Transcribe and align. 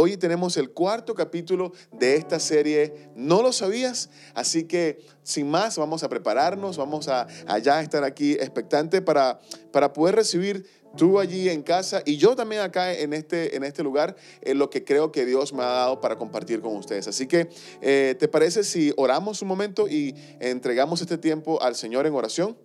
hoy 0.00 0.16
tenemos 0.16 0.56
el 0.56 0.70
cuarto 0.70 1.14
capítulo 1.14 1.72
de 1.92 2.16
esta 2.16 2.40
serie. 2.40 3.10
¿No 3.14 3.42
lo 3.42 3.52
sabías? 3.52 4.08
Así 4.34 4.64
que 4.64 5.00
sin 5.22 5.50
más, 5.50 5.76
vamos 5.76 6.02
a 6.02 6.08
prepararnos, 6.08 6.78
vamos 6.78 7.08
a 7.08 7.26
allá 7.46 7.80
estar 7.82 8.02
aquí 8.02 8.32
expectante 8.32 9.02
para, 9.02 9.40
para 9.72 9.92
poder 9.92 10.14
recibir 10.16 10.66
tú 10.96 11.20
allí 11.20 11.48
en 11.48 11.62
casa 11.62 12.02
y 12.04 12.16
yo 12.16 12.34
también 12.34 12.62
acá 12.62 12.92
en 12.92 13.12
este, 13.12 13.54
en 13.54 13.62
este 13.62 13.82
lugar, 13.82 14.16
en 14.40 14.58
lo 14.58 14.70
que 14.70 14.84
creo 14.84 15.12
que 15.12 15.24
Dios 15.24 15.52
me 15.52 15.62
ha 15.62 15.66
dado 15.66 16.00
para 16.00 16.16
compartir 16.16 16.60
con 16.60 16.74
ustedes. 16.74 17.06
Así 17.06 17.26
que, 17.26 17.48
eh, 17.80 18.16
¿te 18.18 18.26
parece 18.26 18.64
si 18.64 18.92
oramos 18.96 19.42
un 19.42 19.48
momento 19.48 19.86
y 19.86 20.14
entregamos 20.40 21.00
este 21.00 21.18
tiempo 21.18 21.62
al 21.62 21.76
Señor 21.76 22.06
en 22.06 22.14
oración? 22.14 22.56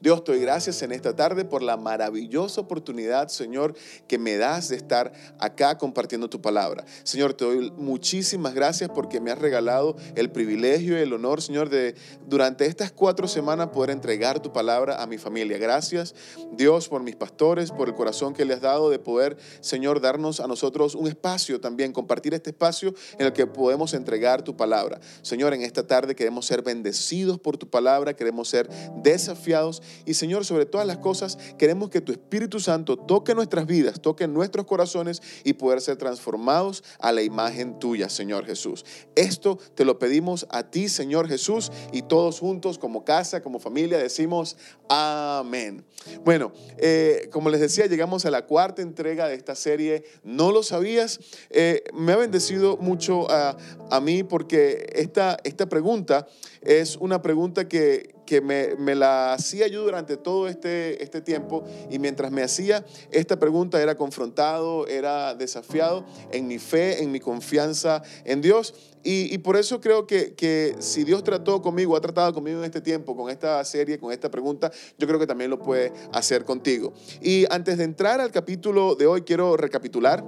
Dios, 0.00 0.22
te 0.22 0.30
doy 0.30 0.40
gracias 0.40 0.80
en 0.82 0.92
esta 0.92 1.16
tarde 1.16 1.44
por 1.44 1.60
la 1.60 1.76
maravillosa 1.76 2.60
oportunidad, 2.60 3.28
Señor, 3.28 3.74
que 4.06 4.16
me 4.16 4.36
das 4.36 4.68
de 4.68 4.76
estar 4.76 5.12
acá 5.40 5.76
compartiendo 5.76 6.30
tu 6.30 6.40
palabra. 6.40 6.84
Señor, 7.02 7.34
te 7.34 7.44
doy 7.44 7.72
muchísimas 7.72 8.54
gracias 8.54 8.90
porque 8.94 9.20
me 9.20 9.32
has 9.32 9.38
regalado 9.38 9.96
el 10.14 10.30
privilegio 10.30 10.96
y 10.96 11.02
el 11.02 11.12
honor, 11.12 11.42
Señor, 11.42 11.68
de 11.68 11.96
durante 12.28 12.66
estas 12.66 12.92
cuatro 12.92 13.26
semanas 13.26 13.70
poder 13.70 13.90
entregar 13.90 14.40
tu 14.40 14.52
palabra 14.52 15.02
a 15.02 15.06
mi 15.08 15.18
familia. 15.18 15.58
Gracias, 15.58 16.14
Dios, 16.52 16.88
por 16.88 17.02
mis 17.02 17.16
pastores, 17.16 17.72
por 17.72 17.88
el 17.88 17.96
corazón 17.96 18.34
que 18.34 18.44
le 18.44 18.54
has 18.54 18.60
dado 18.60 18.90
de 18.90 19.00
poder, 19.00 19.36
Señor, 19.60 20.00
darnos 20.00 20.38
a 20.38 20.46
nosotros 20.46 20.94
un 20.94 21.08
espacio 21.08 21.60
también, 21.60 21.92
compartir 21.92 22.34
este 22.34 22.50
espacio 22.50 22.94
en 23.18 23.26
el 23.26 23.32
que 23.32 23.48
podemos 23.48 23.94
entregar 23.94 24.42
tu 24.42 24.56
palabra. 24.56 25.00
Señor, 25.22 25.54
en 25.54 25.62
esta 25.62 25.84
tarde 25.88 26.14
queremos 26.14 26.46
ser 26.46 26.62
bendecidos 26.62 27.40
por 27.40 27.56
tu 27.56 27.68
palabra, 27.68 28.14
queremos 28.14 28.48
ser 28.48 28.68
desafiados 29.02 29.82
y 30.04 30.14
Señor, 30.14 30.44
sobre 30.44 30.66
todas 30.66 30.86
las 30.86 30.98
cosas, 30.98 31.38
queremos 31.58 31.90
que 31.90 32.00
tu 32.00 32.12
Espíritu 32.12 32.60
Santo 32.60 32.96
toque 32.96 33.34
nuestras 33.34 33.66
vidas, 33.66 34.00
toque 34.00 34.26
nuestros 34.26 34.66
corazones 34.66 35.22
y 35.44 35.54
poder 35.54 35.80
ser 35.80 35.96
transformados 35.96 36.84
a 36.98 37.12
la 37.12 37.22
imagen 37.22 37.78
tuya, 37.78 38.08
Señor 38.08 38.44
Jesús. 38.44 38.84
Esto 39.14 39.58
te 39.74 39.84
lo 39.84 39.98
pedimos 39.98 40.46
a 40.50 40.70
ti, 40.70 40.88
Señor 40.88 41.28
Jesús, 41.28 41.70
y 41.92 42.02
todos 42.02 42.40
juntos 42.40 42.78
como 42.78 43.04
casa, 43.04 43.42
como 43.42 43.58
familia, 43.58 43.98
decimos 43.98 44.56
amén. 44.88 45.84
Bueno, 46.24 46.52
eh, 46.78 47.28
como 47.32 47.50
les 47.50 47.60
decía, 47.60 47.86
llegamos 47.86 48.24
a 48.24 48.30
la 48.30 48.46
cuarta 48.46 48.82
entrega 48.82 49.28
de 49.28 49.34
esta 49.34 49.54
serie. 49.54 50.04
¿No 50.22 50.52
lo 50.52 50.62
sabías? 50.62 51.20
Eh, 51.50 51.84
me 51.92 52.12
ha 52.12 52.16
bendecido 52.16 52.76
mucho 52.76 53.30
a, 53.30 53.56
a 53.90 54.00
mí 54.00 54.22
porque 54.22 54.86
esta, 54.94 55.36
esta 55.44 55.68
pregunta 55.68 56.26
es 56.62 56.96
una 56.96 57.22
pregunta 57.22 57.68
que, 57.68 58.14
que 58.28 58.42
me, 58.42 58.94
la 58.94 59.32
hacía 59.32 59.68
yo 59.68 59.82
durante 59.84 60.18
todo 60.18 60.48
este, 60.48 61.02
este 61.02 61.22
tiempo 61.22 61.64
y 61.90 61.98
mientras 61.98 62.30
me 62.30 62.42
hacía 62.42 62.84
esta 63.10 63.38
pregunta 63.38 63.80
era 63.80 63.96
confrontado, 63.96 64.86
era 64.86 65.34
desafiado 65.34 66.04
en 66.30 66.46
mi 66.46 66.58
fe, 66.58 67.02
en 67.02 67.10
mi 67.10 67.20
confianza 67.20 68.02
en 68.26 68.42
Dios. 68.42 68.74
Y, 69.02 69.34
y 69.34 69.38
por 69.38 69.56
eso 69.56 69.80
creo 69.80 70.06
que, 70.06 70.34
que, 70.34 70.76
si 70.78 71.04
Dios 71.04 71.24
trató 71.24 71.62
conmigo, 71.62 71.96
ha 71.96 72.02
tratado 72.02 72.34
conmigo 72.34 72.58
en 72.58 72.66
este 72.66 72.82
tiempo, 72.82 73.16
con 73.16 73.30
esta 73.30 73.64
serie, 73.64 73.98
con 73.98 74.12
esta 74.12 74.30
pregunta, 74.30 74.70
yo 74.98 75.06
creo 75.06 75.18
que 75.18 75.26
también 75.26 75.48
lo 75.48 75.58
puede 75.58 75.90
hacer 76.12 76.44
contigo. 76.44 76.92
Y 77.22 77.46
antes 77.48 77.78
de 77.78 77.84
entrar 77.84 78.20
al 78.20 78.30
capítulo 78.30 78.94
de 78.94 79.06
hoy, 79.06 79.22
quiero 79.22 79.56
recapitular 79.56 80.22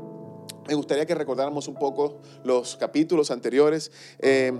me 0.71 0.77
gustaría 0.77 1.05
que 1.05 1.17
recordáramos 1.17 1.67
un 1.67 1.75
poco 1.75 2.21
los 2.45 2.77
capítulos 2.77 3.33
anteriores. 3.33 3.91
Eh, 4.21 4.53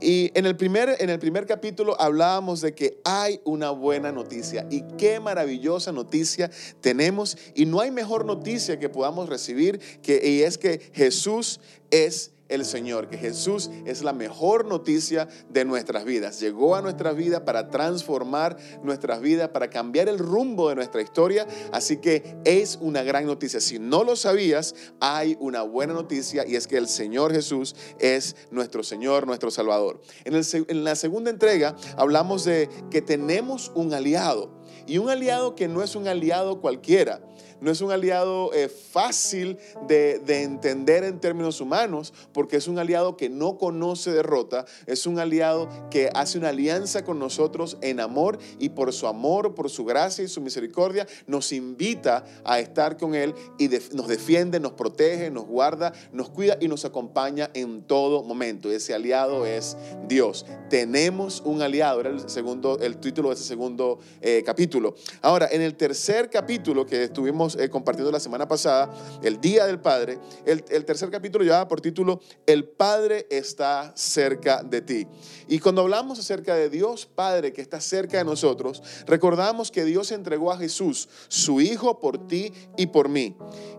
y 0.00 0.30
en 0.38 0.46
el, 0.46 0.56
primer, 0.56 0.94
en 1.00 1.10
el 1.10 1.18
primer 1.18 1.44
capítulo 1.44 2.00
hablábamos 2.00 2.60
de 2.60 2.72
que 2.72 3.00
hay 3.02 3.40
una 3.42 3.70
buena 3.70 4.12
noticia. 4.12 4.64
Y 4.70 4.82
qué 4.96 5.18
maravillosa 5.18 5.90
noticia 5.90 6.52
tenemos. 6.80 7.36
Y 7.56 7.66
no 7.66 7.80
hay 7.80 7.90
mejor 7.90 8.24
noticia 8.24 8.78
que 8.78 8.88
podamos 8.88 9.28
recibir, 9.28 9.80
que, 10.02 10.28
y 10.28 10.42
es 10.42 10.56
que 10.56 10.78
Jesús 10.92 11.58
es 11.90 12.30
el 12.48 12.64
Señor, 12.64 13.08
que 13.08 13.18
Jesús 13.18 13.70
es 13.84 14.02
la 14.02 14.12
mejor 14.12 14.66
noticia 14.66 15.28
de 15.48 15.64
nuestras 15.64 16.04
vidas. 16.04 16.40
Llegó 16.40 16.76
a 16.76 16.82
nuestras 16.82 17.16
vidas 17.16 17.40
para 17.40 17.70
transformar 17.70 18.56
nuestras 18.82 19.20
vidas, 19.20 19.48
para 19.50 19.70
cambiar 19.70 20.08
el 20.08 20.18
rumbo 20.18 20.68
de 20.68 20.74
nuestra 20.76 21.02
historia. 21.02 21.46
Así 21.72 21.98
que 21.98 22.36
es 22.44 22.78
una 22.80 23.02
gran 23.02 23.26
noticia. 23.26 23.60
Si 23.60 23.78
no 23.78 24.04
lo 24.04 24.16
sabías, 24.16 24.74
hay 25.00 25.36
una 25.40 25.62
buena 25.62 25.94
noticia 25.94 26.46
y 26.46 26.56
es 26.56 26.66
que 26.66 26.76
el 26.76 26.88
Señor 26.88 27.32
Jesús 27.32 27.74
es 27.98 28.36
nuestro 28.50 28.82
Señor, 28.82 29.26
nuestro 29.26 29.50
Salvador. 29.50 30.00
En, 30.24 30.34
en 30.34 30.84
la 30.84 30.94
segunda 30.94 31.30
entrega 31.30 31.76
hablamos 31.96 32.44
de 32.44 32.68
que 32.90 33.02
tenemos 33.02 33.72
un 33.74 33.92
aliado 33.92 34.62
y 34.86 34.98
un 34.98 35.10
aliado 35.10 35.54
que 35.54 35.68
no 35.68 35.82
es 35.82 35.96
un 35.96 36.06
aliado 36.06 36.60
cualquiera 36.60 37.20
no 37.60 37.70
es 37.70 37.80
un 37.80 37.90
aliado 37.90 38.52
eh, 38.52 38.68
fácil 38.68 39.58
de, 39.86 40.22
entender 40.42 41.04
en 41.04 41.20
términos 41.20 41.60
humanos, 41.60 42.12
porque 42.32 42.56
es 42.56 42.68
un 42.68 42.78
aliado 42.78 43.16
que 43.16 43.28
no 43.28 43.58
conoce 43.58 44.10
derrota, 44.12 44.66
es 44.86 45.06
un 45.06 45.18
aliado 45.18 45.68
que 45.90 46.10
hace 46.14 46.38
una 46.38 46.50
alianza 46.50 47.04
con 47.04 47.18
nosotros 47.18 47.78
en 47.80 48.00
amor 48.00 48.38
y 48.58 48.70
por 48.70 48.92
su 48.92 49.06
amor, 49.06 49.54
por 49.54 49.70
su 49.70 49.84
gracia 49.84 50.24
y 50.24 50.28
su 50.28 50.40
misericordia, 50.40 51.06
nos 51.26 51.52
invita 51.52 52.24
a 52.44 52.60
estar 52.60 52.96
con 52.96 53.14
Él 53.14 53.34
y 53.58 53.68
nos 53.92 54.08
defiende, 54.08 54.60
nos 54.60 54.72
protege, 54.72 55.30
nos 55.30 55.46
guarda, 55.46 55.92
nos 56.12 56.28
cuida 56.28 56.58
y 56.60 56.68
nos 56.68 56.84
acompaña 56.84 57.50
en 57.54 57.82
todo 57.82 58.22
momento. 58.22 58.70
Ese 58.70 58.94
aliado 58.94 59.46
es 59.46 59.76
Dios. 60.08 60.46
Tenemos 60.68 61.42
un 61.44 61.62
aliado, 61.62 62.00
era 62.00 62.10
el, 62.10 62.28
segundo, 62.28 62.78
el 62.80 62.98
título 62.98 63.28
de 63.28 63.34
ese 63.34 63.44
segundo 63.44 63.98
eh, 64.20 64.42
capítulo. 64.44 64.94
Ahora, 65.22 65.48
en 65.50 65.62
el 65.62 65.74
tercer 65.74 66.30
capítulo 66.30 66.86
que 66.86 67.04
estuvimos 67.04 67.45
eh, 67.54 67.70
compartiendo 67.70 68.10
la 68.10 68.18
semana 68.18 68.48
pasada, 68.48 68.92
el 69.22 69.40
Día 69.40 69.66
del 69.66 69.78
Padre, 69.78 70.18
el, 70.44 70.62
tercer 70.84 71.10
capítulo 71.10 71.44
llevaba 71.44 71.68
por 71.68 71.80
título 71.80 72.20
El 72.46 72.64
Padre 72.64 73.26
está 73.30 73.92
cerca 73.94 74.62
de 74.64 74.80
ti. 74.80 75.06
Y 75.46 75.60
cuando 75.60 75.82
hablamos 75.82 76.18
acerca 76.18 76.54
de 76.56 76.68
Dios 76.68 77.06
Padre 77.06 77.52
que 77.52 77.62
está 77.62 77.80
cerca 77.80 78.18
de 78.18 78.24
nosotros, 78.24 78.82
recordamos 79.06 79.70
que 79.70 79.84
Dios 79.84 80.10
entregó 80.10 80.50
a 80.50 80.58
Jesús, 80.58 81.08
su 81.28 81.60
Hijo, 81.60 82.00
por 82.00 82.26
ti 82.26 82.52
y 82.76 82.86
por 82.86 83.08
mí. 83.08 83.36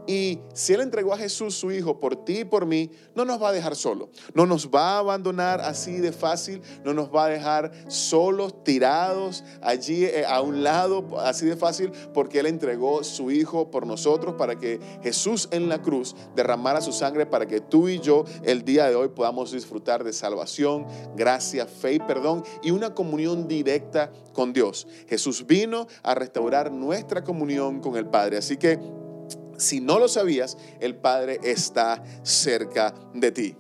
Y 0.08 0.40
si 0.54 0.74
Él 0.74 0.82
entregó 0.82 1.14
a 1.14 1.18
Jesús, 1.18 1.56
su 1.56 1.72
Hijo, 1.72 2.00
por 2.00 2.24
ti 2.24 2.40
y 2.40 2.46
por 2.46 2.66
mí, 2.66 2.92
no 3.14 3.26
nos 3.26 3.42
va 3.42 3.50
a 3.50 3.52
dejar 3.52 3.76
solo. 3.76 4.10
No 4.34 4.46
nos 4.46 4.70
va 4.70 4.96
a 4.96 5.00
abandonar 5.00 5.60
así 5.62 5.98
de 5.98 6.12
fácil. 6.14 6.62
No 6.86 6.94
nos 6.94 7.14
va 7.14 7.26
a 7.26 7.30
dejar 7.30 7.72
solos, 7.88 8.64
tirados 8.64 9.44
allí 9.62 10.06
eh, 10.06 10.26
a 10.26 10.42
un 10.42 10.64
lado, 10.64 11.20
así 11.20 11.46
de 11.46 11.56
fácil, 11.56 11.92
porque 12.14 12.40
Él 12.40 12.46
entregó 12.46 13.04
su 13.04 13.32
Hijo 13.32 13.57
por 13.66 13.86
nosotros 13.86 14.36
para 14.38 14.58
que 14.58 14.80
Jesús 15.04 15.50
en 15.52 15.70
la 15.70 15.82
cruz 15.82 16.16
derramara 16.36 16.82
su 16.82 16.92
sangre 16.92 17.26
para 17.26 17.48
que 17.48 17.60
tú 17.60 17.90
y 17.90 18.00
yo 18.00 18.24
el 18.44 18.64
día 18.64 18.88
de 18.88 18.96
hoy 18.96 19.10
podamos 19.10 19.52
disfrutar 19.52 20.04
de 20.04 20.14
salvación, 20.14 20.86
gracia, 21.16 21.66
fe 21.66 21.94
y 21.94 22.00
perdón 22.00 22.44
y 22.62 22.72
una 22.72 22.94
comunión 22.94 23.48
directa 23.48 24.12
con 24.34 24.54
Dios. 24.54 24.88
Jesús 25.08 25.46
vino 25.46 25.88
a 26.04 26.16
restaurar 26.16 26.72
nuestra 26.72 27.24
comunión 27.24 27.82
con 27.82 27.96
el 27.96 28.06
Padre. 28.06 28.38
Así 28.38 28.58
que 28.58 28.80
si 29.58 29.82
no 29.82 30.00
lo 30.00 30.08
sabías, 30.08 30.58
el 30.80 30.96
Padre 30.96 31.40
está 31.44 32.04
cerca 32.24 32.94
de 33.14 33.32
ti. 33.32 33.58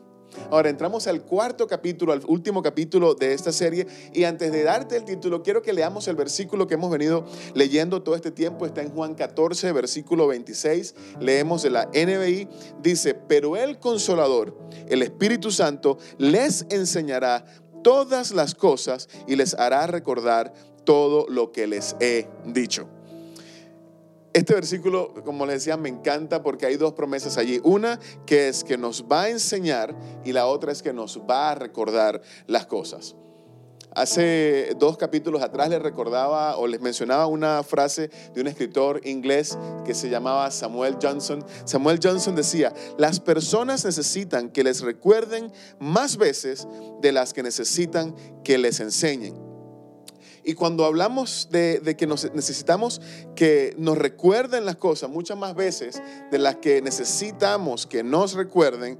Ahora 0.50 0.70
entramos 0.70 1.08
al 1.08 1.22
cuarto 1.24 1.68
capítulo, 1.68 2.14
al 2.14 2.22
último 2.28 2.62
capítulo 2.62 3.16
de 3.16 3.34
esta 3.34 3.52
serie. 3.52 3.88
Y 4.14 4.24
antes 4.24 4.52
de 4.52 4.64
darte 4.64 4.98
el 4.98 5.06
título, 5.06 5.44
quiero 5.44 5.62
que 5.62 5.74
leamos 5.74 6.08
el 6.08 6.16
versículo 6.16 6.68
que 6.68 6.76
hemos 6.76 6.92
venido 6.92 7.26
leyendo 7.54 8.04
todo 8.04 8.16
este 8.16 8.32
tiempo. 8.32 8.66
Está 8.66 8.82
en 8.82 8.92
Juan 8.92 9.16
14, 9.16 9.72
versículo 9.72 10.28
26. 10.28 10.96
Leemos 11.20 11.64
de 11.64 11.70
la 11.70 11.86
NBI. 11.86 12.48
Dice, 12.82 13.14
pero 13.14 13.56
el 13.56 13.80
consolador, 13.80 14.58
el 14.88 15.02
Espíritu 15.02 15.52
Santo, 15.52 15.98
les 16.18 16.66
enseñará 16.70 17.46
todas 17.84 18.32
las 18.32 18.56
cosas 18.56 19.08
y 19.28 19.36
les 19.36 19.54
hará 19.54 19.88
recordar 19.88 20.54
todo 20.84 21.26
lo 21.30 21.52
que 21.52 21.68
les 21.68 21.96
he 22.00 22.28
dicho. 22.46 22.97
Este 24.34 24.54
versículo, 24.54 25.14
como 25.26 25.46
les 25.46 25.56
decía, 25.56 25.78
me 25.78 25.90
encanta 25.90 26.44
porque 26.44 26.66
hay 26.66 26.76
dos 26.78 26.94
promesas 26.94 27.38
allí. 27.38 27.60
Una 27.64 28.00
que 28.26 28.50
es 28.50 28.64
que 28.64 28.78
nos 28.78 29.06
va 29.12 29.24
a 29.24 29.30
enseñar 29.30 29.96
y 30.24 30.34
la 30.34 30.46
otra 30.48 30.72
es 30.72 30.82
que 30.82 30.94
nos 30.94 31.20
va 31.28 31.52
a 31.52 31.56
recordar 31.56 32.22
las 32.46 32.68
cosas. 32.68 33.16
Hace 33.98 34.76
dos 34.78 34.96
capítulos 34.96 35.42
atrás 35.42 35.70
les 35.70 35.82
recordaba 35.82 36.58
o 36.58 36.68
les 36.68 36.82
mencionaba 36.82 37.26
una 37.26 37.64
frase 37.64 38.12
de 38.36 38.42
un 38.42 38.46
escritor 38.46 39.02
inglés 39.06 39.58
que 39.86 39.96
se 39.96 40.08
llamaba 40.08 40.52
Samuel 40.52 40.98
Johnson. 41.02 41.44
Samuel 41.66 42.00
Johnson 42.04 42.36
decía, 42.36 42.72
las 43.00 43.20
personas 43.20 43.86
necesitan 43.86 44.50
que 44.52 44.64
les 44.64 44.82
recuerden 44.82 45.52
más 45.80 46.18
veces 46.18 46.68
de 47.02 47.12
las 47.12 47.34
que 47.34 47.42
necesitan 47.42 48.14
que 48.44 48.60
les 48.60 48.80
enseñen. 48.82 49.47
Y 50.48 50.54
cuando 50.54 50.86
hablamos 50.86 51.50
de, 51.52 51.98
que 51.98 52.08
nos, 52.08 52.34
necesitamos 52.34 53.02
que 53.36 53.76
nos 53.78 53.98
recuerden 53.98 54.64
las 54.64 54.78
cosas 54.78 55.10
muchas 55.10 55.38
más 55.38 55.54
veces 55.54 56.02
de 56.32 56.40
las 56.40 56.56
que 56.56 56.82
necesitamos 56.82 57.86
que 57.86 58.02
nos 58.02 58.34
recuerden, 58.34 58.98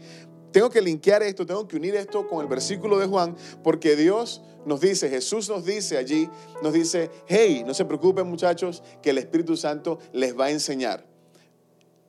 tengo 0.52 0.70
que 0.70 0.82
linkear 0.82 1.24
esto, 1.24 1.46
tengo 1.46 1.66
que 1.66 1.78
unir 1.78 1.96
esto 1.96 2.28
con 2.28 2.42
el 2.42 2.48
versículo 2.48 3.00
de 3.00 3.08
Juan, 3.08 3.38
porque 3.64 3.96
Dios 3.96 4.42
nos 4.66 4.82
dice, 4.82 5.08
Jesús 5.08 5.48
nos 5.48 5.64
dice 5.64 5.98
allí, 5.98 6.30
nos 6.62 6.74
dice, 6.74 7.10
hey, 7.28 7.64
no 7.66 7.74
se 7.74 7.86
preocupen 7.86 8.28
muchachos, 8.28 8.84
que 9.02 9.12
el 9.12 9.18
Espíritu 9.18 9.56
Santo 9.56 10.00
les 10.12 10.38
va 10.38 10.48
a 10.48 10.52
enseñar. 10.52 11.17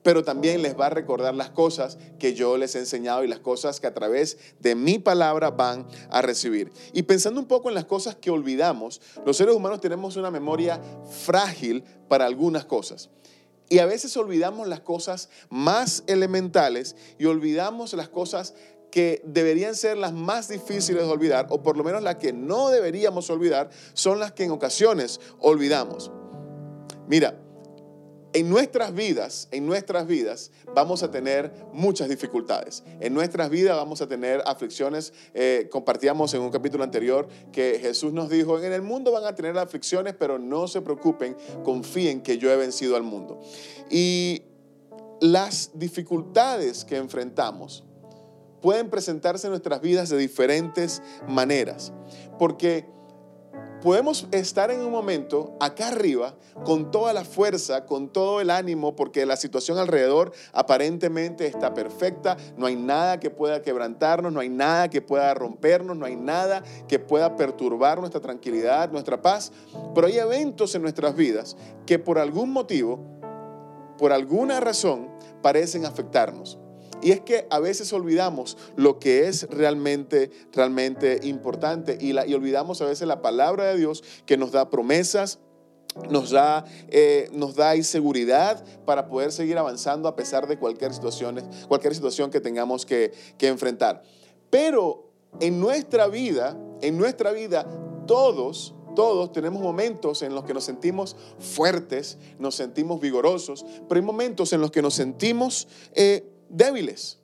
Pero 0.03 0.23
también 0.23 0.61
les 0.61 0.79
va 0.79 0.87
a 0.87 0.89
recordar 0.89 1.35
las 1.35 1.49
cosas 1.49 1.97
que 2.17 2.33
yo 2.33 2.57
les 2.57 2.75
he 2.75 2.79
enseñado 2.79 3.23
y 3.23 3.27
las 3.27 3.39
cosas 3.39 3.79
que 3.79 3.87
a 3.87 3.93
través 3.93 4.37
de 4.59 4.75
mi 4.75 4.99
palabra 4.99 5.51
van 5.51 5.87
a 6.09 6.21
recibir. 6.21 6.71
Y 6.93 7.03
pensando 7.03 7.39
un 7.39 7.47
poco 7.47 7.69
en 7.69 7.75
las 7.75 7.85
cosas 7.85 8.15
que 8.15 8.31
olvidamos, 8.31 9.01
los 9.25 9.37
seres 9.37 9.55
humanos 9.55 9.81
tenemos 9.81 10.15
una 10.15 10.31
memoria 10.31 10.81
frágil 11.25 11.83
para 12.07 12.25
algunas 12.25 12.65
cosas. 12.65 13.09
Y 13.69 13.79
a 13.79 13.85
veces 13.85 14.17
olvidamos 14.17 14.67
las 14.67 14.79
cosas 14.79 15.29
más 15.49 16.03
elementales 16.07 16.95
y 17.19 17.25
olvidamos 17.25 17.93
las 17.93 18.09
cosas 18.09 18.55
que 18.89 19.21
deberían 19.23 19.75
ser 19.75 19.97
las 19.97 20.13
más 20.13 20.47
difíciles 20.47 21.03
de 21.03 21.11
olvidar, 21.11 21.45
o 21.51 21.61
por 21.61 21.77
lo 21.77 21.83
menos 21.83 22.01
las 22.01 22.15
que 22.15 22.33
no 22.33 22.69
deberíamos 22.69 23.29
olvidar, 23.29 23.69
son 23.93 24.19
las 24.19 24.31
que 24.31 24.45
en 24.45 24.51
ocasiones 24.51 25.19
olvidamos. 25.39 26.11
Mira, 27.07 27.39
en 28.39 28.49
nuestras 28.49 28.93
vidas, 28.93 29.47
en 29.51 29.65
nuestras 29.65 30.07
vidas 30.07 30.51
vamos 30.73 31.03
a 31.03 31.11
tener 31.11 31.51
muchas 31.73 32.07
dificultades. 32.07 32.83
En 33.01 33.13
nuestras 33.13 33.49
vidas 33.49 33.75
vamos 33.75 34.01
a 34.01 34.07
tener 34.07 34.41
aflicciones. 34.45 35.13
Eh, 35.33 35.67
compartíamos 35.69 36.33
en 36.33 36.41
un 36.41 36.49
capítulo 36.49 36.83
anterior 36.83 37.27
que 37.51 37.79
Jesús 37.81 38.13
nos 38.13 38.29
dijo, 38.29 38.59
en 38.59 38.71
el 38.71 38.81
mundo 38.81 39.11
van 39.11 39.25
a 39.25 39.35
tener 39.35 39.57
aflicciones, 39.57 40.15
pero 40.17 40.39
no 40.39 40.67
se 40.67 40.81
preocupen, 40.81 41.35
confíen 41.63 42.21
que 42.21 42.37
yo 42.37 42.51
he 42.51 42.55
vencido 42.55 42.95
al 42.95 43.03
mundo. 43.03 43.41
Y 43.89 44.43
las 45.19 45.71
dificultades 45.73 46.85
que 46.85 46.95
enfrentamos 46.95 47.83
pueden 48.61 48.89
presentarse 48.89 49.47
en 49.47 49.51
nuestras 49.51 49.81
vidas 49.81 50.09
de 50.09 50.17
diferentes 50.17 51.01
maneras, 51.27 51.91
porque 52.37 52.85
podemos 53.81 54.27
estar 54.31 54.71
en 54.71 54.81
un 54.81 54.91
momento 54.91 55.55
acá 55.59 55.89
arriba 55.89 56.35
con 56.65 56.91
toda 56.91 57.13
la 57.13 57.23
fuerza, 57.23 57.85
con 57.85 58.09
todo 58.09 58.41
el 58.41 58.49
ánimo, 58.49 58.95
porque 58.95 59.25
la 59.25 59.37
situación 59.37 59.77
alrededor 59.77 60.31
aparentemente 60.53 61.47
está 61.47 61.73
perfecta, 61.73 62.37
no 62.57 62.65
hay 62.65 62.75
nada 62.75 63.19
que 63.19 63.29
pueda 63.29 63.61
quebrantarnos, 63.61 64.31
no 64.31 64.39
hay 64.39 64.49
nada 64.49 64.89
que 64.89 65.01
pueda 65.01 65.33
rompernos, 65.33 65.95
no 65.95 66.05
hay 66.05 66.15
nada 66.15 66.63
que 66.87 66.99
pueda 66.99 67.35
perturbar 67.35 67.99
nuestra 67.99 68.21
tranquilidad, 68.21 68.91
nuestra 68.91 69.21
paz, 69.21 69.51
pero 69.95 70.07
hay 70.07 70.17
eventos 70.17 70.75
en 70.75 70.81
nuestras 70.81 71.15
vidas 71.15 71.55
que 71.85 71.99
por 71.99 72.19
algún 72.19 72.51
motivo, 72.51 72.99
por 73.97 74.11
alguna 74.11 74.59
razón, 74.59 75.09
parecen 75.41 75.85
afectarnos. 75.85 76.59
Y 77.01 77.11
es 77.11 77.21
que 77.21 77.47
a 77.49 77.59
veces 77.59 77.93
olvidamos 77.93 78.57
lo 78.75 78.99
que 78.99 79.27
es 79.27 79.47
realmente, 79.49 80.31
realmente 80.51 81.19
importante 81.23 81.97
y, 81.99 82.11
olvidamos 82.33 82.81
a 82.81 82.85
veces 82.85 83.07
la 83.07 83.21
palabra 83.21 83.65
de 83.65 83.77
Dios 83.77 84.03
que 84.25 84.37
nos 84.37 84.51
da 84.51 84.69
promesas, 84.69 85.39
nos 86.09 86.31
da, 86.31 86.65
eh, 86.89 87.29
nos 87.31 87.55
da 87.55 87.75
inseguridad 87.75 88.63
para 88.85 89.07
poder 89.07 89.31
seguir 89.31 89.57
avanzando 89.57 90.07
a 90.07 90.15
pesar 90.15 90.47
de 90.47 90.59
cualquier 90.59 90.93
situación, 90.93 91.41
cualquier 91.67 91.95
situación 91.95 92.29
que 92.31 92.41
tengamos 92.41 92.85
que, 92.85 93.11
que 93.37 93.47
enfrentar. 93.47 94.03
Pero 94.49 95.11
en 95.39 95.59
nuestra 95.59 96.07
vida, 96.07 96.57
en 96.81 96.97
nuestra 96.97 97.31
vida, 97.31 97.67
todos 98.07 98.75
todos 98.95 99.31
tenemos 99.31 99.61
momentos 99.61 100.21
en 100.23 100.35
los 100.35 100.43
que 100.43 100.53
nos 100.53 100.65
sentimos 100.65 101.15
fuertes, 101.39 102.17
nos 102.37 102.55
sentimos 102.55 102.99
vigorosos, 102.99 103.65
pero 103.87 103.99
hay 103.99 104.05
momentos 104.05 104.51
en 104.51 104.61
los 104.61 104.71
que 104.71 104.81
nos 104.81 104.93
sentimos 104.93 105.67
eh, 105.93 106.28
débiles. 106.49 107.17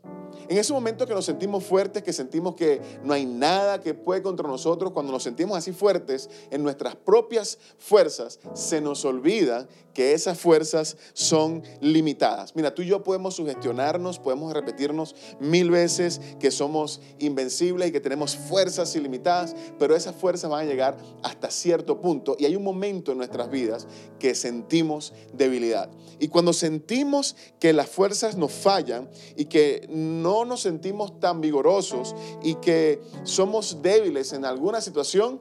En 0.47 0.57
ese 0.57 0.73
momento 0.73 1.07
que 1.07 1.13
nos 1.13 1.25
sentimos 1.25 1.63
fuertes, 1.63 2.03
que 2.03 2.13
sentimos 2.13 2.55
que 2.55 2.81
no 3.03 3.13
hay 3.13 3.25
nada 3.25 3.81
que 3.81 3.93
puede 3.93 4.21
contra 4.21 4.47
nosotros, 4.47 4.91
cuando 4.91 5.11
nos 5.11 5.23
sentimos 5.23 5.57
así 5.57 5.71
fuertes 5.71 6.29
en 6.51 6.63
nuestras 6.63 6.95
propias 6.95 7.57
fuerzas, 7.77 8.39
se 8.53 8.81
nos 8.81 9.05
olvida 9.05 9.67
que 9.95 10.13
esas 10.13 10.37
fuerzas 10.37 10.97
son 11.13 11.63
limitadas. 11.79 12.55
Mira, 12.55 12.75
tú 12.75 12.81
y 12.81 12.87
yo 12.87 13.01
podemos 13.01 13.35
sugestionarnos, 13.35 14.19
podemos 14.19 14.53
repetirnos 14.53 15.15
mil 15.39 15.71
veces 15.71 16.19
que 16.39 16.51
somos 16.51 17.01
invencibles 17.17 17.89
y 17.89 17.91
que 17.93 18.01
tenemos 18.01 18.35
fuerzas 18.35 18.93
ilimitadas, 18.95 19.55
pero 19.79 19.95
esas 19.95 20.15
fuerzas 20.15 20.51
van 20.51 20.67
a 20.67 20.69
llegar 20.69 20.97
hasta 21.23 21.49
cierto 21.49 22.01
punto 22.01 22.35
y 22.37 22.45
hay 22.45 22.57
un 22.57 22.63
momento 22.63 23.13
en 23.13 23.17
nuestras 23.17 23.49
vidas 23.49 23.87
que 24.19 24.35
sentimos 24.35 25.13
debilidad. 25.33 25.89
Y 26.19 26.27
cuando 26.27 26.51
sentimos 26.51 27.35
que 27.59 27.71
las 27.71 27.89
fuerzas 27.89 28.35
nos 28.35 28.51
fallan 28.51 29.09
y 29.37 29.45
que 29.45 29.87
no 29.89 30.34
nos 30.43 30.61
sentimos 30.61 31.19
tan 31.19 31.39
vigorosos 31.39 32.15
y 32.43 32.55
que 32.55 32.99
somos 33.23 33.81
débiles 33.81 34.33
en 34.33 34.43
alguna 34.43 34.81
situación, 34.81 35.39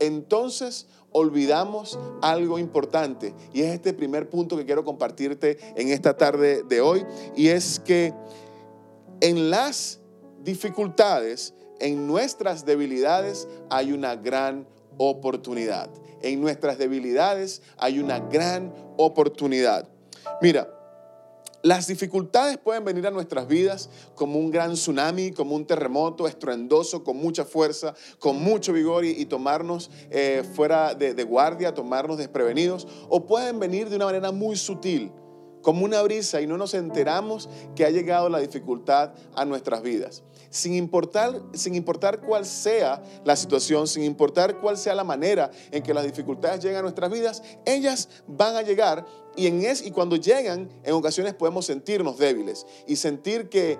entonces 0.00 0.86
olvidamos 1.12 1.98
algo 2.20 2.58
importante. 2.58 3.34
Y 3.52 3.62
es 3.62 3.74
este 3.74 3.92
primer 3.92 4.28
punto 4.28 4.56
que 4.56 4.66
quiero 4.66 4.84
compartirte 4.84 5.58
en 5.76 5.88
esta 5.88 6.16
tarde 6.16 6.62
de 6.62 6.80
hoy. 6.80 7.04
Y 7.36 7.48
es 7.48 7.80
que 7.80 8.12
en 9.20 9.50
las 9.50 10.00
dificultades, 10.42 11.54
en 11.80 12.06
nuestras 12.06 12.64
debilidades, 12.64 13.48
hay 13.70 13.92
una 13.92 14.16
gran 14.16 14.66
oportunidad. 14.96 15.90
En 16.22 16.40
nuestras 16.40 16.78
debilidades 16.78 17.62
hay 17.76 18.00
una 18.00 18.18
gran 18.18 18.74
oportunidad. 18.96 19.88
Mira, 20.42 20.68
las 21.62 21.88
dificultades 21.88 22.56
pueden 22.56 22.84
venir 22.84 23.06
a 23.06 23.10
nuestras 23.10 23.48
vidas 23.48 23.90
como 24.14 24.38
un 24.38 24.50
gran 24.50 24.74
tsunami, 24.74 25.32
como 25.32 25.56
un 25.56 25.66
terremoto 25.66 26.28
estruendoso, 26.28 27.02
con 27.02 27.16
mucha 27.16 27.44
fuerza, 27.44 27.94
con 28.20 28.40
mucho 28.40 28.72
vigor 28.72 29.04
y, 29.04 29.24
tomarnos 29.24 29.90
eh, 30.10 30.44
fuera 30.54 30.94
de, 30.94 31.24
guardia, 31.24 31.74
tomarnos 31.74 32.16
desprevenidos, 32.16 32.86
o 33.08 33.26
pueden 33.26 33.58
venir 33.58 33.88
de 33.88 33.96
una 33.96 34.06
manera 34.06 34.30
muy 34.30 34.56
sutil, 34.56 35.10
como 35.60 35.84
una 35.84 36.00
brisa 36.02 36.40
y 36.40 36.46
no 36.46 36.56
nos 36.56 36.74
enteramos 36.74 37.48
que 37.74 37.84
ha 37.84 37.90
llegado 37.90 38.28
la 38.28 38.38
dificultad 38.38 39.12
a 39.34 39.44
nuestras 39.44 39.82
vidas. 39.82 40.22
Sin 40.50 40.74
importar, 40.74 41.42
sin 41.52 41.74
importar 41.74 42.20
cuál 42.20 42.46
sea 42.46 43.02
la 43.24 43.36
situación, 43.36 43.86
sin 43.86 44.04
importar 44.04 44.60
cuál 44.60 44.78
sea 44.78 44.94
la 44.94 45.04
manera 45.04 45.50
en 45.72 45.82
que 45.82 45.92
las 45.92 46.04
dificultades 46.04 46.62
llegan 46.62 46.78
a 46.78 46.82
nuestras 46.82 47.10
vidas, 47.10 47.42
ellas 47.66 48.08
van 48.26 48.56
a 48.56 48.62
llegar 48.62 49.04
y, 49.38 49.46
en 49.46 49.62
es, 49.62 49.84
y 49.84 49.90
cuando 49.90 50.16
llegan, 50.16 50.68
en 50.82 50.94
ocasiones 50.94 51.34
podemos 51.34 51.66
sentirnos 51.66 52.18
débiles 52.18 52.66
y 52.86 52.96
sentir 52.96 53.48
que 53.48 53.78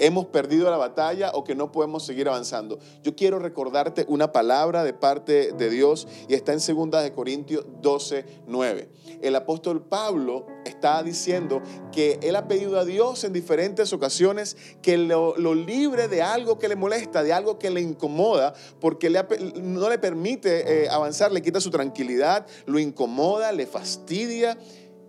hemos 0.00 0.26
perdido 0.26 0.70
la 0.70 0.76
batalla 0.76 1.30
o 1.34 1.44
que 1.44 1.54
no 1.54 1.70
podemos 1.70 2.04
seguir 2.04 2.28
avanzando. 2.28 2.78
Yo 3.02 3.14
quiero 3.14 3.38
recordarte 3.38 4.04
una 4.08 4.32
palabra 4.32 4.82
de 4.82 4.94
parte 4.94 5.52
de 5.52 5.70
Dios 5.70 6.08
y 6.28 6.34
está 6.34 6.52
en 6.52 6.58
2 6.58 7.02
de 7.02 7.12
Corintios 7.12 7.66
12, 7.80 8.24
9. 8.46 8.88
El 9.20 9.36
apóstol 9.36 9.82
Pablo 9.82 10.46
está 10.64 11.02
diciendo 11.02 11.62
que 11.92 12.18
él 12.22 12.36
ha 12.36 12.48
pedido 12.48 12.78
a 12.78 12.84
Dios 12.84 13.22
en 13.24 13.32
diferentes 13.32 13.92
ocasiones 13.92 14.56
que 14.82 14.96
lo, 14.96 15.34
libre 15.54 16.08
de 16.08 16.22
algo 16.22 16.58
que 16.58 16.68
le 16.68 16.76
molesta, 16.76 17.22
de 17.22 17.32
algo 17.32 17.58
que 17.58 17.70
le 17.70 17.82
incomoda, 17.82 18.54
porque 18.80 19.10
no 19.10 19.88
le 19.90 19.98
permite 19.98 20.84
eh, 20.84 20.88
avanzar, 20.88 21.30
le 21.30 21.42
quita 21.42 21.60
su 21.60 21.70
tranquilidad, 21.70 22.46
lo 22.64 22.78
incomoda, 22.78 23.52
le 23.52 23.66
fastidia. 23.66 24.56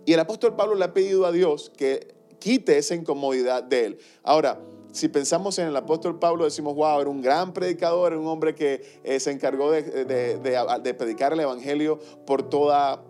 Y 0.04 0.12
el 0.12 0.20
apóstol 0.20 0.56
Pablo 0.56 0.74
le 0.74 0.84
ha 0.84 0.94
pedido 0.94 1.26
a 1.26 1.32
Dios 1.32 1.70
que 1.76 2.14
quite 2.38 2.76
esa 2.78 2.94
incomodidad 2.94 3.62
de 3.62 3.86
él. 3.86 3.98
Ahora, 4.22 4.60
si 4.92 5.08
pensamos 5.08 5.58
en 5.58 5.68
el 5.68 5.76
apóstol 5.76 6.18
Pablo, 6.18 6.44
decimos, 6.44 6.74
wow, 6.74 7.00
era 7.00 7.08
un 7.08 7.22
gran 7.22 7.54
predicador, 7.54 8.12
era 8.12 8.20
un 8.20 8.26
hombre 8.26 8.54
que 8.54 9.00
eh, 9.04 9.18
se 9.20 9.30
encargó 9.30 9.70
de, 9.70 10.94
predicar 10.98 11.32
el 11.32 11.40
Evangelio 11.40 11.98
por 12.26 12.42
toda, 12.42 13.00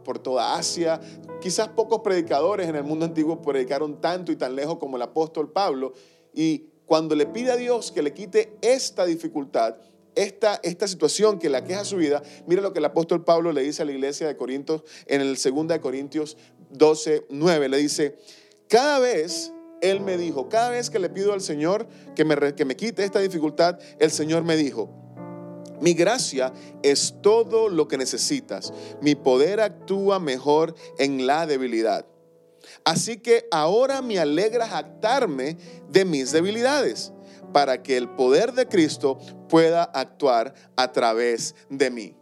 Asia. 0.55 1.01
Quizás 1.41 1.69
pocos 1.69 2.01
predicadores 2.01 2.69
en 2.69 2.77
el 2.77 2.85
mundo 2.85 3.05
antiguo 3.05 3.43
predicaron 3.43 4.01
tanto 4.01 4.31
y 4.31 4.37
tan 4.37 4.55
lejos 4.55 4.79
como 4.79 4.97
el 4.97 5.03
apóstol 5.03 5.51
Pablo. 5.51 5.93
Y 6.33 6.67
cuando 6.87 7.17
le 7.17 7.27
pide 7.27 7.51
a 7.51 7.57
Dios 7.57 7.91
que 7.91 8.03
le 8.03 8.15
quite 8.15 8.57
esta 8.61 9.05
dificultad, 9.05 9.77
esta, 10.15 10.61
esta 10.63 10.87
situación 10.87 11.39
que 11.39 11.49
la 11.49 11.65
queja 11.65 11.85
su 11.85 11.97
vida, 11.97 12.23
mira 12.47 12.63
lo 12.63 12.73
que 12.73 12.79
el 12.79 12.85
apóstol 12.85 13.25
Pablo 13.25 13.51
le 13.53 13.63
dice 13.63 13.83
a 13.83 13.87
la 13.87 13.93
iglesia 13.93 14.27
de 14.27 14.37
Corintios 14.37 14.85
en 15.07 15.21
el 15.21 15.37
2 15.37 15.69
de 15.69 15.81
Corintios 15.81 16.37
12, 16.73 17.27
9. 17.29 17.69
Le 17.69 17.77
dice, 17.79 18.17
cada 18.69 18.99
vez 18.99 19.53
él 19.81 20.01
me 20.01 20.17
dijo, 20.17 20.49
cada 20.49 20.71
vez 20.71 20.91
que 20.91 20.99
le 20.99 21.09
pido 21.09 21.33
al 21.33 21.41
Señor 21.41 21.87
que 22.15 22.25
me, 22.25 22.55
que 22.55 22.65
me 22.65 22.77
quite 22.77 23.05
esta 23.05 23.21
dificultad, 23.21 23.79
el 23.99 24.11
Señor 24.11 24.45
me 24.45 24.57
dijo, 24.57 24.91
mi 25.81 25.95
gracia 25.95 26.53
es 26.85 27.17
todo 27.23 27.69
lo 27.69 27.89
que 27.89 27.99
necesitas. 27.99 28.73
Mi 29.01 29.17
poder 29.17 29.61
actúa 29.61 30.21
mejor 30.21 30.77
en 30.99 31.27
la 31.27 31.45
debilidad. 31.45 32.07
Así 32.85 33.17
que 33.17 33.49
ahora 33.51 34.01
me 34.01 34.21
alegra 34.21 34.69
jactarme 34.69 35.57
de 35.91 36.05
mis 36.05 36.31
debilidades, 36.31 37.13
para 37.53 37.83
que 37.83 37.97
el 37.97 38.09
poder 38.09 38.53
de 38.53 38.67
Cristo 38.67 39.19
pueda 39.49 39.83
actuar 39.83 40.55
a 40.77 40.93
través 40.93 41.57
de 41.69 41.91
mí. 41.91 42.17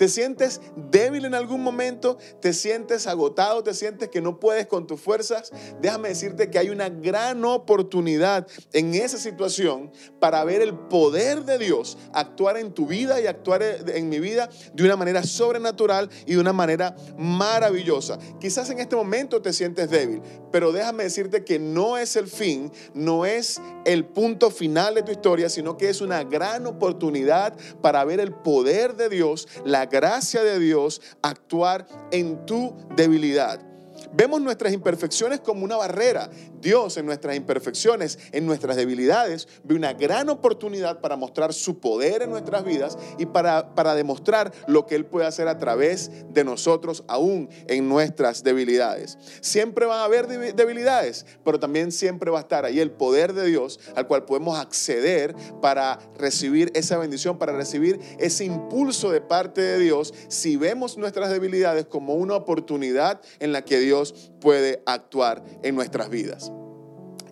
¿Te 0.00 0.08
sientes 0.08 0.62
débil 0.90 1.26
en 1.26 1.34
algún 1.34 1.62
momento? 1.62 2.16
¿Te 2.40 2.54
sientes 2.54 3.06
agotado? 3.06 3.62
¿Te 3.62 3.74
sientes 3.74 4.08
que 4.08 4.22
no 4.22 4.40
puedes 4.40 4.66
con 4.66 4.86
tus 4.86 4.98
fuerzas? 4.98 5.52
Déjame 5.82 6.08
decirte 6.08 6.48
que 6.48 6.58
hay 6.58 6.70
una 6.70 6.88
gran 6.88 7.44
oportunidad 7.44 8.46
en 8.72 8.94
esa 8.94 9.18
situación 9.18 9.92
para 10.18 10.42
ver 10.44 10.62
el 10.62 10.72
poder 10.72 11.44
de 11.44 11.58
Dios 11.58 11.98
actuar 12.14 12.56
en 12.56 12.72
tu 12.72 12.86
vida 12.86 13.20
y 13.20 13.26
actuar 13.26 13.62
en 13.62 14.08
mi 14.08 14.20
vida 14.20 14.48
de 14.72 14.84
una 14.84 14.96
manera 14.96 15.22
sobrenatural 15.22 16.08
y 16.24 16.32
de 16.32 16.40
una 16.40 16.54
manera 16.54 16.96
maravillosa. 17.18 18.18
Quizás 18.40 18.70
en 18.70 18.78
este 18.78 18.96
momento 18.96 19.42
te 19.42 19.52
sientes 19.52 19.90
débil, 19.90 20.22
pero 20.50 20.72
déjame 20.72 21.02
decirte 21.02 21.44
que 21.44 21.58
no 21.58 21.98
es 21.98 22.16
el 22.16 22.26
fin, 22.26 22.72
no 22.94 23.26
es 23.26 23.60
el 23.84 24.06
punto 24.06 24.50
final 24.50 24.94
de 24.94 25.02
tu 25.02 25.12
historia, 25.12 25.50
sino 25.50 25.76
que 25.76 25.90
es 25.90 26.00
una 26.00 26.24
gran 26.24 26.66
oportunidad 26.66 27.54
para 27.82 28.02
ver 28.06 28.18
el 28.18 28.32
poder 28.32 28.96
de 28.96 29.10
Dios, 29.10 29.46
la 29.66 29.89
gracia 29.90 30.42
de 30.42 30.58
Dios 30.58 31.02
actuar 31.22 31.86
en 32.10 32.46
tu 32.46 32.74
debilidad. 32.96 33.69
Vemos 34.12 34.40
nuestras 34.40 34.72
imperfecciones 34.72 35.40
como 35.40 35.64
una 35.64 35.76
barrera. 35.76 36.30
Dios 36.60 36.96
en 36.96 37.06
nuestras 37.06 37.36
imperfecciones, 37.36 38.18
en 38.32 38.44
nuestras 38.44 38.76
debilidades, 38.76 39.46
ve 39.62 39.74
una 39.74 39.92
gran 39.92 40.28
oportunidad 40.28 41.00
para 41.00 41.16
mostrar 41.16 41.54
su 41.54 41.78
poder 41.78 42.22
en 42.22 42.30
nuestras 42.30 42.64
vidas 42.64 42.98
y 43.18 43.26
para, 43.26 43.74
para 43.74 43.94
demostrar 43.94 44.52
lo 44.66 44.86
que 44.86 44.96
Él 44.96 45.06
puede 45.06 45.26
hacer 45.26 45.48
a 45.48 45.58
través 45.58 46.10
de 46.32 46.44
nosotros 46.44 47.04
aún 47.06 47.48
en 47.68 47.88
nuestras 47.88 48.42
debilidades. 48.42 49.16
Siempre 49.40 49.86
van 49.86 50.00
a 50.00 50.04
haber 50.04 50.26
debilidades, 50.26 51.24
pero 51.44 51.60
también 51.60 51.92
siempre 51.92 52.30
va 52.30 52.38
a 52.38 52.42
estar 52.42 52.64
ahí 52.64 52.80
el 52.80 52.90
poder 52.90 53.32
de 53.32 53.46
Dios 53.46 53.78
al 53.94 54.06
cual 54.06 54.24
podemos 54.24 54.58
acceder 54.58 55.34
para 55.62 55.98
recibir 56.18 56.70
esa 56.74 56.98
bendición, 56.98 57.38
para 57.38 57.52
recibir 57.52 58.00
ese 58.18 58.44
impulso 58.44 59.10
de 59.10 59.20
parte 59.20 59.60
de 59.60 59.78
Dios 59.78 60.12
si 60.28 60.56
vemos 60.56 60.98
nuestras 60.98 61.30
debilidades 61.30 61.86
como 61.86 62.14
una 62.14 62.34
oportunidad 62.34 63.20
en 63.38 63.52
la 63.52 63.64
que 63.64 63.78
Dios 63.78 63.99
puede 64.40 64.82
actuar 64.86 65.44
en 65.62 65.74
nuestras 65.74 66.10
vidas. 66.10 66.50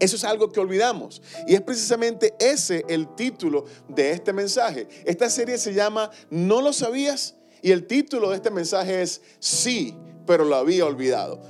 Eso 0.01 0.17
es 0.17 0.25
algo 0.25 0.51
que 0.53 0.61
olvidamos. 0.61 1.23
Y 1.47 1.55
es 1.55 1.61
precisamente 1.61 2.35
ese 2.39 2.85
el 2.89 3.15
título 3.15 3.65
de 3.89 4.13
este 4.13 4.33
mensaje. 4.33 4.89
Esta 5.05 5.29
serie 5.31 5.59
se 5.59 5.75
llama 5.75 6.11
¿No 6.31 6.61
lo 6.61 6.73
sabías? 6.73 7.37
Y 7.63 7.73
el 7.73 7.87
título 7.87 8.31
de 8.31 8.37
este 8.37 8.51
mensaje 8.51 9.03
es 9.03 9.21
Sí, 9.41 9.97
pero 10.27 10.45
lo 10.45 10.57
había 10.57 10.87
olvidado. 10.87 11.43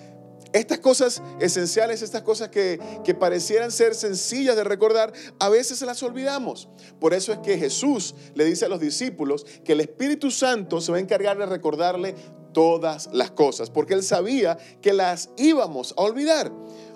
Estas 0.55 0.79
cosas 0.79 1.23
esenciales, 1.41 2.01
estas 2.01 2.23
cosas 2.23 2.49
que, 2.49 2.81
que, 3.05 3.15
parecieran 3.15 3.71
ser 3.71 3.95
sencillas 3.95 4.57
de 4.57 4.65
recordar, 4.65 5.13
a 5.39 5.51
veces 5.51 5.83
las 5.83 6.03
olvidamos. 6.03 6.71
Por 6.99 7.13
eso 7.13 7.35
es 7.35 7.39
que 7.41 7.59
Jesús 7.59 8.15
le 8.35 8.47
dice 8.47 8.65
a 8.65 8.69
los 8.71 8.81
discípulos 8.81 9.45
que 9.63 9.73
el 9.73 9.81
Espíritu 9.81 10.31
Santo 10.31 10.81
se 10.81 10.91
va 10.91 10.97
a 10.97 11.03
encargar 11.03 11.37
de 11.37 11.45
recordarle 11.45 12.15
todas 12.59 13.09
las 13.12 13.31
cosas, 13.31 13.71
porque 13.71 13.95
él 13.95 14.03
sabía 14.03 14.59
que 14.83 14.93
las 14.93 15.31
íbamos 15.37 15.95
a 15.97 16.03
olvidar. 16.03 16.50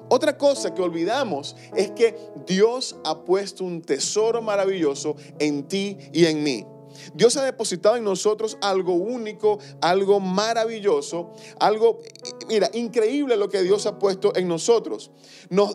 Otra 0.08 0.36
cosa 0.36 0.74
que 0.74 0.82
olvidamos 0.82 1.54
es 1.76 1.92
que 1.92 2.16
Dios 2.48 2.96
ha 3.04 3.24
puesto 3.24 3.62
un 3.62 3.80
tesoro 3.80 4.42
maravilloso 4.42 5.14
en 5.38 5.68
ti 5.68 5.96
y 6.12 6.26
en 6.26 6.42
mí. 6.42 6.66
Dios 7.14 7.36
ha 7.36 7.44
depositado 7.44 7.94
en 7.94 8.02
nosotros 8.02 8.58
algo 8.60 8.94
único, 8.94 9.60
algo 9.80 10.18
maravilloso, 10.18 11.32
algo, 11.60 12.00
mira, 12.48 12.68
increíble 12.72 13.36
lo 13.36 13.48
que 13.48 13.62
Dios 13.62 13.86
ha 13.86 14.00
puesto 14.00 14.34
en 14.34 14.48
nosotros. 14.48 15.12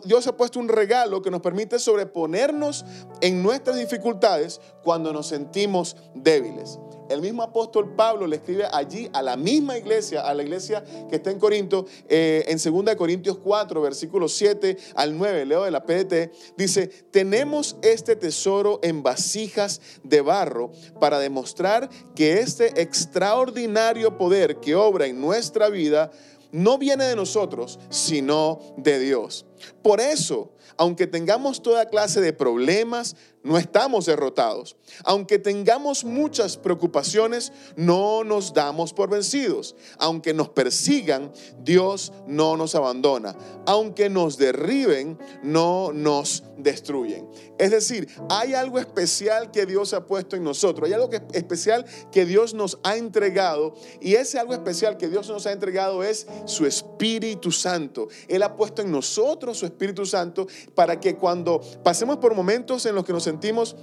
Dios 0.04 0.26
ha 0.26 0.36
puesto 0.36 0.60
un 0.60 0.68
regalo 0.68 1.22
que 1.22 1.30
nos 1.30 1.40
permite 1.40 1.78
sobreponernos 1.78 2.84
en 3.22 3.42
nuestras 3.42 3.78
dificultades 3.78 4.60
cuando 4.84 5.14
nos 5.14 5.28
sentimos 5.28 5.96
débiles. 6.14 6.78
El 7.08 7.20
mismo 7.22 7.42
apóstol 7.42 7.94
Pablo 7.94 8.26
le 8.26 8.36
escribe 8.36 8.66
allí 8.72 9.08
a 9.12 9.22
la 9.22 9.36
misma 9.36 9.78
iglesia, 9.78 10.22
a 10.22 10.34
la 10.34 10.42
iglesia 10.42 10.84
que 11.08 11.16
está 11.16 11.30
en 11.30 11.38
Corinto, 11.38 11.86
eh, 12.08 12.44
en 12.48 12.58
2 12.58 12.94
Corintios 12.96 13.38
4, 13.38 13.80
versículos 13.80 14.32
7 14.34 14.76
al 14.94 15.16
9, 15.16 15.46
leo 15.46 15.64
de 15.64 15.70
la 15.70 15.84
PDT, 15.84 16.30
dice, 16.56 16.88
tenemos 17.10 17.76
este 17.82 18.16
tesoro 18.16 18.80
en 18.82 19.02
vasijas 19.02 19.80
de 20.02 20.20
barro 20.20 20.72
para 21.00 21.18
demostrar 21.18 21.88
que 22.14 22.40
este 22.40 22.80
extraordinario 22.80 24.18
poder 24.18 24.56
que 24.56 24.74
obra 24.74 25.06
en 25.06 25.20
nuestra 25.20 25.68
vida 25.68 26.10
no 26.52 26.78
viene 26.78 27.04
de 27.04 27.16
nosotros, 27.16 27.78
sino 27.90 28.60
de 28.76 28.98
Dios. 28.98 29.46
Por 29.82 30.00
eso, 30.00 30.52
aunque 30.76 31.06
tengamos 31.06 31.62
toda 31.62 31.86
clase 31.86 32.20
de 32.20 32.32
problemas, 32.32 33.16
no 33.42 33.56
estamos 33.56 34.06
derrotados. 34.06 34.76
Aunque 35.04 35.38
tengamos 35.38 36.04
muchas 36.04 36.56
preocupaciones, 36.56 37.52
no 37.76 38.24
nos 38.24 38.52
damos 38.52 38.92
por 38.92 39.10
vencidos. 39.10 39.76
Aunque 39.98 40.34
nos 40.34 40.50
persigan, 40.50 41.32
Dios 41.62 42.12
no 42.26 42.56
nos 42.56 42.74
abandona. 42.74 43.36
Aunque 43.66 44.10
nos 44.10 44.36
derriben, 44.38 45.18
no 45.42 45.92
nos 45.92 46.42
destruyen. 46.58 47.28
Es 47.58 47.70
decir, 47.70 48.08
hay 48.28 48.54
algo 48.54 48.78
especial 48.78 49.50
que 49.50 49.66
Dios 49.66 49.94
ha 49.94 50.06
puesto 50.06 50.36
en 50.36 50.44
nosotros. 50.44 50.86
Hay 50.88 50.94
algo 50.94 51.10
especial 51.32 51.84
que 52.10 52.24
Dios 52.24 52.54
nos 52.54 52.78
ha 52.82 52.96
entregado. 52.96 53.74
Y 54.00 54.14
ese 54.14 54.38
algo 54.38 54.52
especial 54.52 54.96
que 54.96 55.08
Dios 55.08 55.28
nos 55.28 55.46
ha 55.46 55.52
entregado 55.52 56.02
es 56.02 56.26
su 56.44 56.66
Espíritu 56.66 57.52
Santo. 57.52 58.08
Él 58.26 58.42
ha 58.42 58.56
puesto 58.56 58.82
en 58.82 58.90
nosotros 58.90 59.58
su 59.58 59.66
Espíritu 59.66 60.04
Santo 60.04 60.46
para 60.74 61.00
que 61.00 61.16
cuando 61.16 61.60
pasemos 61.82 62.18
por 62.18 62.34
momentos 62.34 62.86
en 62.86 62.94
los 62.94 63.04
que 63.04 63.12
nos 63.12 63.24
sentimos 63.24 63.76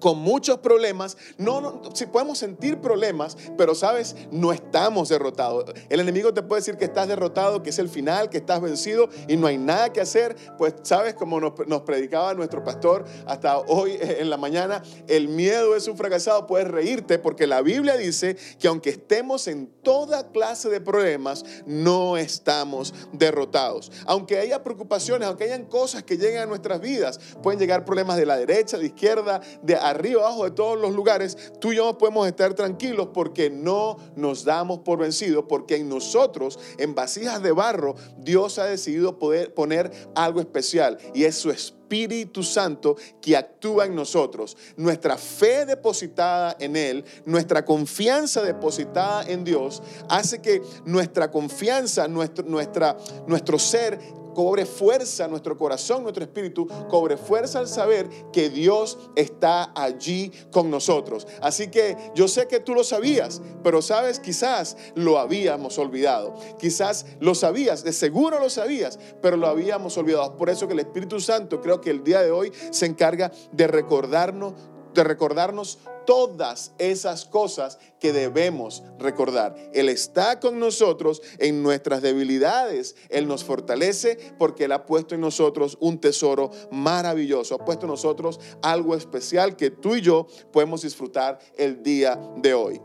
con 0.00 0.18
muchos 0.18 0.58
problemas. 0.58 1.16
No, 1.36 1.82
si 1.94 2.06
podemos 2.06 2.38
sentir 2.38 2.78
problemas, 2.78 3.36
pero 3.56 3.74
sabes, 3.74 4.16
no 4.30 4.52
estamos 4.52 5.08
derrotados. 5.08 5.64
El 5.88 6.00
enemigo 6.00 6.32
te 6.32 6.42
puede 6.42 6.60
decir 6.60 6.76
que 6.76 6.84
estás 6.84 7.08
derrotado, 7.08 7.62
que 7.62 7.70
es 7.70 7.78
el 7.78 7.88
final, 7.88 8.30
que 8.30 8.38
estás 8.38 8.60
vencido 8.60 9.08
y 9.26 9.36
no 9.36 9.46
hay 9.46 9.58
nada 9.58 9.92
que 9.92 10.00
hacer. 10.00 10.36
Pues 10.56 10.74
sabes, 10.82 11.14
como 11.14 11.40
nos, 11.40 11.52
nos 11.66 11.82
predicaba 11.82 12.34
nuestro 12.34 12.64
pastor 12.64 13.04
hasta 13.26 13.58
hoy 13.58 13.98
en 14.00 14.30
la 14.30 14.36
mañana, 14.36 14.82
el 15.06 15.28
miedo 15.28 15.76
es 15.76 15.88
un 15.88 15.96
fracasado. 15.96 16.46
Puedes 16.46 16.68
reírte 16.68 17.18
porque 17.18 17.46
la 17.46 17.62
Biblia 17.62 17.96
dice 17.96 18.36
que 18.58 18.68
aunque 18.68 18.90
estemos 18.90 19.48
en 19.48 19.68
toda 19.82 20.30
clase 20.30 20.68
de 20.68 20.80
problemas, 20.80 21.44
no 21.66 22.16
estamos 22.16 22.94
derrotados. 23.12 23.90
Aunque 24.06 24.38
haya 24.38 24.62
preocupaciones, 24.62 25.28
aunque 25.28 25.44
hayan 25.44 25.64
cosas 25.64 26.02
que 26.02 26.16
lleguen 26.16 26.42
a 26.42 26.46
nuestras 26.46 26.80
vidas, 26.80 27.18
pueden 27.42 27.58
llegar 27.58 27.84
problemas 27.84 28.16
de 28.16 28.26
la 28.26 28.36
derecha, 28.36 28.78
de 28.78 28.86
izquierda, 28.86 29.40
de 29.62 29.76
arriba, 29.90 30.22
abajo, 30.22 30.44
de 30.44 30.50
todos 30.50 30.78
los 30.78 30.92
lugares, 30.94 31.36
tú 31.60 31.72
y 31.72 31.76
yo 31.76 31.98
podemos 31.98 32.26
estar 32.26 32.54
tranquilos 32.54 33.08
porque 33.12 33.50
no 33.50 33.96
nos 34.16 34.44
damos 34.44 34.80
por 34.80 34.98
vencidos, 34.98 35.44
porque 35.48 35.76
en 35.76 35.88
nosotros, 35.88 36.58
en 36.78 36.94
vasijas 36.94 37.42
de 37.42 37.52
barro, 37.52 37.94
Dios 38.18 38.58
ha 38.58 38.64
decidido 38.64 39.18
poder 39.18 39.54
poner 39.54 39.90
algo 40.14 40.40
especial 40.40 40.98
y 41.14 41.24
es 41.24 41.36
su 41.36 41.50
Espíritu 41.50 42.42
Santo 42.42 42.96
que 43.22 43.34
actúa 43.34 43.86
en 43.86 43.94
nosotros. 43.94 44.56
Nuestra 44.76 45.16
fe 45.16 45.64
depositada 45.64 46.54
en 46.60 46.76
Él, 46.76 47.04
nuestra 47.24 47.64
confianza 47.64 48.42
depositada 48.42 49.22
en 49.26 49.42
Dios, 49.42 49.82
hace 50.10 50.42
que 50.42 50.60
nuestra 50.84 51.30
confianza, 51.30 52.06
nuestro, 52.06 52.44
nuestra, 52.44 52.96
nuestro 53.26 53.58
ser 53.58 53.98
cobre 54.38 54.66
fuerza 54.66 55.26
nuestro 55.26 55.56
corazón, 55.56 56.04
nuestro 56.04 56.22
espíritu, 56.22 56.68
cobre 56.88 57.16
fuerza 57.16 57.58
al 57.58 57.66
saber 57.66 58.08
que 58.32 58.50
Dios 58.50 58.96
está 59.16 59.72
allí 59.74 60.30
con 60.52 60.70
nosotros. 60.70 61.26
Así 61.42 61.66
que 61.72 61.96
yo 62.14 62.28
sé 62.28 62.46
que 62.46 62.60
tú 62.60 62.72
lo 62.72 62.84
sabías, 62.84 63.42
pero 63.64 63.82
sabes, 63.82 64.20
quizás 64.20 64.76
lo 64.94 65.18
habíamos 65.18 65.76
olvidado. 65.76 66.36
Quizás 66.56 67.06
lo 67.18 67.34
sabías, 67.34 67.82
de 67.82 67.92
seguro 67.92 68.38
lo 68.38 68.48
sabías, 68.48 69.00
pero 69.20 69.36
lo 69.36 69.48
habíamos 69.48 69.98
olvidado. 69.98 70.36
Por 70.36 70.50
eso 70.50 70.68
que 70.68 70.74
el 70.74 70.78
Espíritu 70.78 71.18
Santo 71.18 71.60
creo 71.60 71.80
que 71.80 71.90
el 71.90 72.04
día 72.04 72.22
de 72.22 72.30
hoy 72.30 72.52
se 72.70 72.86
encarga 72.86 73.32
de 73.50 73.66
recordarnos 73.66 74.54
de 74.94 75.04
recordarnos 75.04 75.78
todas 76.06 76.72
esas 76.78 77.26
cosas 77.26 77.78
que 78.00 78.12
debemos 78.12 78.82
recordar. 78.98 79.54
Él 79.74 79.88
está 79.88 80.40
con 80.40 80.58
nosotros 80.58 81.20
en 81.38 81.62
nuestras 81.62 82.00
debilidades. 82.00 82.96
Él 83.10 83.28
nos 83.28 83.44
fortalece 83.44 84.18
porque 84.38 84.64
Él 84.64 84.72
ha 84.72 84.86
puesto 84.86 85.14
en 85.14 85.20
nosotros 85.20 85.76
un 85.80 86.00
tesoro 86.00 86.50
maravilloso. 86.70 87.54
Ha 87.54 87.64
puesto 87.64 87.84
en 87.84 87.90
nosotros 87.90 88.40
algo 88.62 88.94
especial 88.94 89.54
que 89.56 89.70
tú 89.70 89.96
y 89.96 90.00
yo 90.00 90.26
podemos 90.50 90.82
disfrutar 90.82 91.38
el 91.56 91.82
día 91.82 92.18
de 92.36 92.54
hoy. 92.54 92.80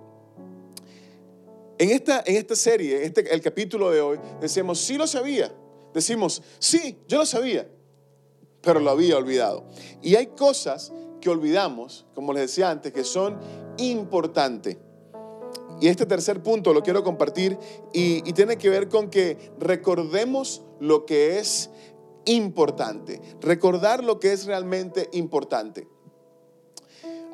En 1.77 1.89
esta, 1.89 2.23
en 2.25 2.35
esta 2.35 2.55
serie, 2.55 3.03
este, 3.03 3.33
el 3.33 3.41
capítulo 3.41 3.89
de 3.89 4.01
hoy, 4.01 4.19
decimos, 4.39 4.79
sí 4.79 4.97
lo 4.97 5.07
sabía. 5.07 5.51
Decimos, 5.93 6.41
sí, 6.59 6.97
yo 7.07 7.19
lo 7.19 7.25
sabía, 7.25 7.67
pero 8.61 8.79
lo 8.79 8.91
había 8.91 9.17
olvidado. 9.17 9.65
Y 10.01 10.15
hay 10.15 10.27
cosas 10.27 10.91
que 11.23 11.29
olvidamos, 11.29 12.05
como 12.13 12.33
les 12.33 12.41
decía 12.41 12.69
antes, 12.69 12.91
que 12.91 13.05
son 13.05 13.39
importantes. 13.77 14.75
Y 15.79 15.87
este 15.87 16.05
tercer 16.05 16.43
punto 16.43 16.73
lo 16.73 16.83
quiero 16.83 17.01
compartir 17.01 17.57
y, 17.93 18.21
tiene 18.33 18.57
que 18.57 18.69
ver 18.69 18.89
con 18.89 19.09
que 19.09 19.53
recordemos 19.57 20.63
lo 20.81 21.05
que 21.05 21.39
es 21.39 21.69
importante, 22.25 23.21
recordar 23.39 24.03
lo 24.03 24.19
que 24.19 24.33
es 24.33 24.45
realmente 24.45 25.09
importante. 25.13 25.87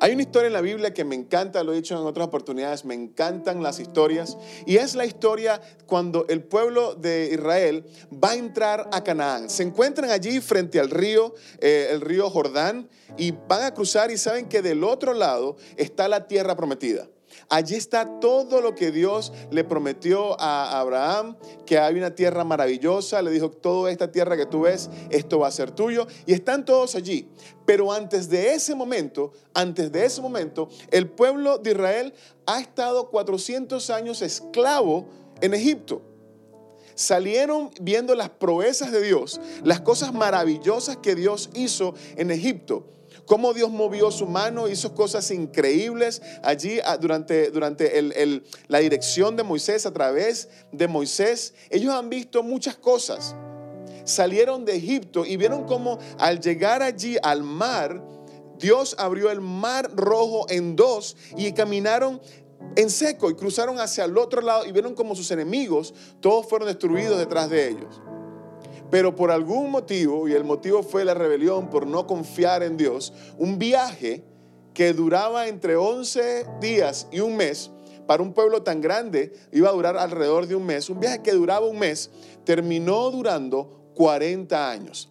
Hay 0.02 0.12
una 0.12 0.22
historia 0.22 0.46
en 0.46 0.54
la 0.54 0.62
Biblia 0.62 0.94
que 0.94 1.04
me 1.04 1.14
encanta, 1.14 1.62
lo 1.62 1.72
he 1.72 1.76
dicho 1.76 1.94
en 1.94 2.06
otras 2.06 2.26
oportunidades, 2.26 2.86
me 2.86 2.94
encantan 2.94 3.62
las 3.62 3.80
historias, 3.80 4.38
y 4.64 4.76
es 4.76 4.94
la 4.94 5.04
historia 5.04 5.60
cuando 5.84 6.24
el 6.28 6.42
pueblo 6.42 6.94
de 6.94 7.28
Israel 7.34 7.84
va 8.12 8.30
a 8.30 8.34
entrar 8.34 8.88
a 8.92 9.04
Canaán. 9.04 9.50
Se 9.50 9.62
encuentran 9.62 10.10
allí 10.10 10.40
frente 10.40 10.80
al 10.80 10.88
río, 10.88 11.34
eh, 11.60 11.88
el 11.90 12.00
río 12.00 12.30
Jordán, 12.30 12.88
y 13.18 13.32
van 13.32 13.62
a 13.62 13.74
cruzar 13.74 14.10
y 14.10 14.16
saben 14.16 14.48
que 14.48 14.62
del 14.62 14.84
otro 14.84 15.12
lado 15.12 15.58
está 15.76 16.08
la 16.08 16.26
tierra 16.26 16.56
prometida. 16.56 17.06
Allí 17.50 17.74
está 17.74 18.20
todo 18.20 18.60
lo 18.60 18.76
que 18.76 18.92
Dios 18.92 19.32
le 19.50 19.64
prometió 19.64 20.40
a 20.40 20.78
Abraham, 20.78 21.36
que 21.66 21.80
hay 21.80 21.96
una 21.96 22.14
tierra 22.14 22.44
maravillosa, 22.44 23.20
le 23.22 23.32
dijo, 23.32 23.50
toda 23.50 23.90
esta 23.90 24.12
tierra 24.12 24.36
que 24.36 24.46
tú 24.46 24.62
ves, 24.62 24.88
esto 25.10 25.40
va 25.40 25.48
a 25.48 25.50
ser 25.50 25.72
tuyo, 25.72 26.06
y 26.26 26.32
están 26.32 26.64
todos 26.64 26.94
allí. 26.94 27.28
Pero 27.66 27.92
antes 27.92 28.28
de 28.28 28.54
ese 28.54 28.76
momento, 28.76 29.32
antes 29.52 29.90
de 29.90 30.04
ese 30.04 30.20
momento, 30.20 30.68
el 30.92 31.08
pueblo 31.08 31.58
de 31.58 31.72
Israel 31.72 32.14
ha 32.46 32.60
estado 32.60 33.10
400 33.10 33.90
años 33.90 34.22
esclavo 34.22 35.08
en 35.40 35.52
Egipto. 35.52 36.02
Salieron 36.94 37.70
viendo 37.80 38.14
las 38.14 38.30
proezas 38.30 38.92
de 38.92 39.02
Dios, 39.02 39.40
las 39.64 39.80
cosas 39.80 40.14
maravillosas 40.14 40.98
que 40.98 41.16
Dios 41.16 41.50
hizo 41.54 41.94
en 42.14 42.30
Egipto 42.30 42.84
cómo 43.26 43.52
Dios 43.52 43.70
movió 43.70 44.10
su 44.10 44.26
mano, 44.26 44.68
hizo 44.68 44.94
cosas 44.94 45.30
increíbles 45.30 46.22
allí 46.42 46.78
ah, 46.84 46.96
durante, 46.96 47.50
durante 47.50 48.42
la 48.68 48.78
dirección 48.78 49.36
de 49.36 49.42
Moisés, 49.42 49.86
a 49.86 49.92
través 49.92 50.48
de 50.72 50.88
Moisés. 50.88 51.54
Ellos 51.70 51.94
han 51.94 52.08
visto 52.08 52.42
muchas 52.42 52.76
cosas. 52.76 53.34
Salieron 54.04 54.64
de 54.64 54.76
Egipto 54.76 55.24
y 55.24 55.36
vieron 55.36 55.64
cómo 55.64 55.98
al 56.18 56.40
llegar 56.40 56.82
allí 56.82 57.16
al 57.22 57.42
mar, 57.42 58.02
Dios 58.58 58.94
abrió 58.98 59.30
el 59.30 59.40
mar 59.40 59.90
rojo 59.94 60.46
en 60.50 60.76
dos 60.76 61.16
y 61.36 61.52
caminaron 61.52 62.20
en 62.76 62.90
seco 62.90 63.30
y 63.30 63.34
cruzaron 63.34 63.80
hacia 63.80 64.04
el 64.04 64.16
otro 64.18 64.40
lado 64.42 64.66
y 64.66 64.72
vieron 64.72 64.94
como 64.94 65.14
sus 65.14 65.30
enemigos, 65.30 65.94
todos 66.20 66.46
fueron 66.46 66.68
destruidos 66.68 67.18
detrás 67.18 67.48
de 67.50 67.68
ellos. 67.68 68.00
Pero 68.90 69.14
por 69.14 69.30
algún 69.30 69.70
motivo, 69.70 70.28
y 70.28 70.32
el 70.32 70.44
motivo 70.44 70.82
fue 70.82 71.04
la 71.04 71.14
rebelión 71.14 71.70
por 71.70 71.86
no 71.86 72.06
confiar 72.06 72.62
en 72.62 72.76
Dios, 72.76 73.12
un 73.38 73.58
viaje 73.58 74.24
que 74.74 74.92
duraba 74.92 75.46
entre 75.48 75.76
11 75.76 76.46
días 76.60 77.06
y 77.10 77.20
un 77.20 77.36
mes, 77.36 77.70
para 78.06 78.22
un 78.22 78.32
pueblo 78.32 78.62
tan 78.62 78.80
grande 78.80 79.32
iba 79.52 79.68
a 79.68 79.72
durar 79.72 79.96
alrededor 79.96 80.48
de 80.48 80.56
un 80.56 80.66
mes, 80.66 80.90
un 80.90 80.98
viaje 80.98 81.22
que 81.22 81.32
duraba 81.32 81.66
un 81.66 81.78
mes, 81.78 82.10
terminó 82.44 83.10
durando 83.10 83.92
40 83.94 84.70
años. 84.70 85.08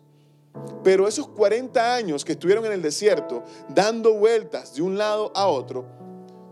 Pero 0.84 1.08
esos 1.08 1.28
40 1.30 1.96
años 1.96 2.26
que 2.26 2.34
estuvieron 2.34 2.66
en 2.66 2.74
el 2.74 2.82
desierto, 2.82 3.44
dando 3.70 4.16
vueltas 4.16 4.76
de 4.76 4.82
un 4.82 4.98
lado 4.98 5.32
a 5.36 5.48
otro, 5.48 5.86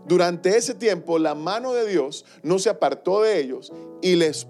durante 0.06 0.56
ese 0.56 0.72
tiempo 0.74 1.18
la 1.18 1.34
mano 1.34 1.74
de 1.74 1.86
Dios 1.86 2.24
no 2.42 2.58
se 2.58 2.70
apartó 2.70 3.22
de 3.22 3.38
ellos 3.38 3.70
y 4.00 4.16
les, 4.16 4.46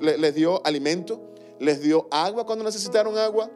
les 0.00 0.34
dio 0.34 0.64
alimento, 0.64 1.31
les 1.62 1.80
dio 1.80 2.08
agua 2.10 2.44
cuando 2.44 2.64
necesitaron 2.64 3.16
agua, 3.16 3.48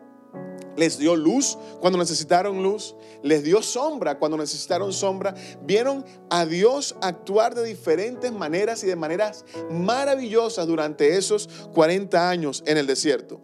les 0.77 0.97
dio 0.97 1.17
luz 1.17 1.59
cuando 1.81 1.99
necesitaron 1.99 2.63
luz, 2.63 2.95
les 3.25 3.43
dio 3.43 3.61
sombra 3.63 4.17
cuando 4.19 4.37
necesitaron 4.37 4.93
sombra. 4.93 5.35
Vieron 5.63 6.05
a 6.31 6.47
Dios 6.47 6.95
actuar 7.01 7.57
de 7.57 7.65
diferentes 7.65 8.31
maneras 8.31 8.85
y 8.85 8.87
de 8.87 8.95
maneras 8.95 9.45
maravillosas 9.71 10.69
durante 10.69 11.17
esos 11.17 11.49
40 11.75 12.31
años 12.31 12.63
en 12.67 12.79
el 12.79 12.87
desierto. 12.87 13.41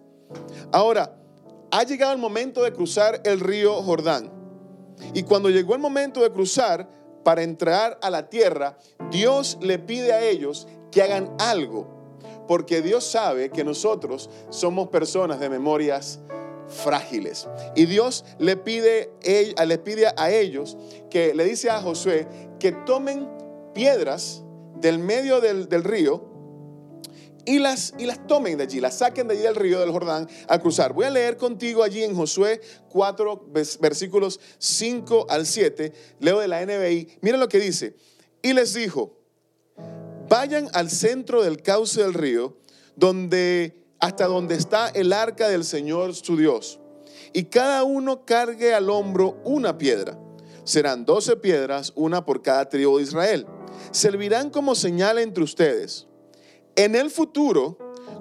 Ahora, 0.71 1.19
ha 1.73 1.83
llegado 1.83 2.13
el 2.13 2.19
momento 2.19 2.63
de 2.63 2.73
cruzar 2.73 3.21
el 3.25 3.41
río 3.41 3.83
Jordán. 3.83 4.31
Y 5.13 5.25
cuando 5.25 5.51
llegó 5.51 5.75
el 5.75 5.81
momento 5.81 6.21
de 6.21 6.31
cruzar 6.31 6.89
para 7.25 7.43
entrar 7.43 7.99
a 8.01 8.11
la 8.11 8.29
tierra, 8.29 8.79
Dios 9.11 9.59
le 9.61 9.81
pide 9.81 10.13
a 10.13 10.23
ellos 10.23 10.69
que 10.93 11.03
hagan 11.03 11.35
algo 11.41 11.92
porque 12.47 12.83
Dios 12.83 13.05
sabe 13.05 13.51
que 13.51 13.65
nosotros 13.65 14.31
somos 14.51 14.89
personas 14.89 15.41
de 15.41 15.49
memorias 15.49 16.21
frágiles. 16.73 17.49
Y 17.77 17.87
Dios 17.87 18.25
le 18.39 18.57
pide, 18.57 19.13
pide 19.85 20.07
a 20.17 20.31
ellos 20.31 20.77
que 21.11 21.35
le 21.35 21.45
dice 21.45 21.71
a 21.71 21.81
Josué 21.81 22.27
que 22.59 22.73
tomen 22.73 23.29
piedras 23.75 24.43
del 24.81 24.99
medio 24.99 25.41
del, 25.41 25.85
río 25.85 26.29
y 27.45 27.59
las, 27.59 27.95
y 27.99 28.07
las 28.07 28.27
tomen 28.27 28.57
de 28.59 28.65
allí, 28.65 28.81
las 28.81 28.99
saquen 28.99 29.29
de 29.29 29.35
allí 29.35 29.43
del 29.43 29.57
río 29.57 29.81
del 29.81 29.91
Jordán 29.91 30.29
al 30.49 30.61
cruzar. 30.61 30.93
Voy 30.93 31.07
a 31.07 31.11
leer 31.11 31.37
contigo 31.37 31.83
allí 31.83 32.03
en 32.03 32.15
Josué 32.15 32.61
4, 32.91 33.49
versículos 33.81 34.41
5 34.59 35.27
al 35.29 35.47
7. 35.47 35.93
Leo 36.21 36.41
de 36.41 36.49
la 36.49 36.65
NBI. 36.65 37.19
Mira 37.21 37.37
lo 37.37 37.49
que 37.49 37.61
dice. 37.61 37.97
Y 38.43 38.53
les 38.53 38.75
dijo, 38.75 39.22
Vayan 40.33 40.71
al 40.73 40.89
centro 40.89 41.43
del 41.43 41.61
cauce 41.61 42.01
del 42.01 42.15
río, 42.15 42.57
donde, 42.97 43.77
hasta 44.01 44.27
donde 44.29 44.55
está 44.55 44.89
el 44.89 45.13
arca 45.13 45.51
del 45.51 45.63
Señor 45.63 46.15
su 46.15 46.39
Dios, 46.39 46.81
y 47.35 47.45
cada 47.45 47.85
uno 47.85 48.25
cargue 48.25 48.73
al 48.73 48.89
hombro 48.89 49.43
una 49.45 49.77
piedra. 49.77 50.19
Serán 50.65 51.05
doce 51.05 51.37
piedras, 51.37 51.93
una 51.97 52.25
por 52.25 52.41
cada 52.41 52.67
tribu 52.67 52.97
de 52.97 53.03
Israel. 53.03 53.47
Servirán 53.91 54.49
como 54.49 54.75
señal 54.75 55.19
entre 55.19 55.45
ustedes. 55.45 56.07
En 56.77 56.95
el 56.95 57.11
futuro, 57.11 57.77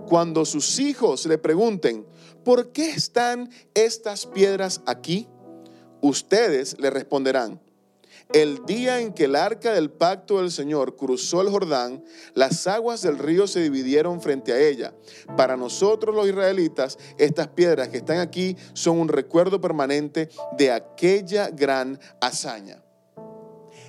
cuando 0.10 0.43
sus 0.43 0.80
hijos 0.80 1.26
le 1.26 1.38
pregunten, 1.38 2.06
¿por 2.43 2.74
qué 2.74 2.89
están 2.89 3.50
estas 3.74 4.26
piedras 4.26 4.82
aquí? 4.86 5.30
Ustedes 6.02 6.78
le 6.78 6.89
responderán, 6.89 7.62
el 8.34 8.65
día 8.65 8.99
en 8.99 9.13
que 9.13 9.25
el 9.25 9.36
arca 9.36 9.73
del 9.73 9.89
pacto 9.89 10.39
del 10.39 10.51
Señor 10.51 10.95
cruzó 10.95 11.41
el 11.41 11.49
Jordán, 11.49 12.03
las 12.34 12.67
aguas 12.67 13.01
del 13.01 13.17
río 13.17 13.47
se 13.47 13.62
dividieron 13.62 14.21
frente 14.21 14.53
a 14.53 14.60
ella. 14.60 14.93
Para 15.38 15.57
nosotros 15.57 16.15
los 16.15 16.27
israelitas, 16.27 16.97
estas 17.17 17.47
piedras 17.49 17.89
que 17.89 17.97
están 17.97 18.19
aquí 18.19 18.55
son 18.73 18.99
un 18.99 19.07
recuerdo 19.07 19.60
permanente 19.60 20.29
de 20.57 20.71
aquella 20.71 21.49
gran 21.49 21.99
hazaña. 22.19 22.84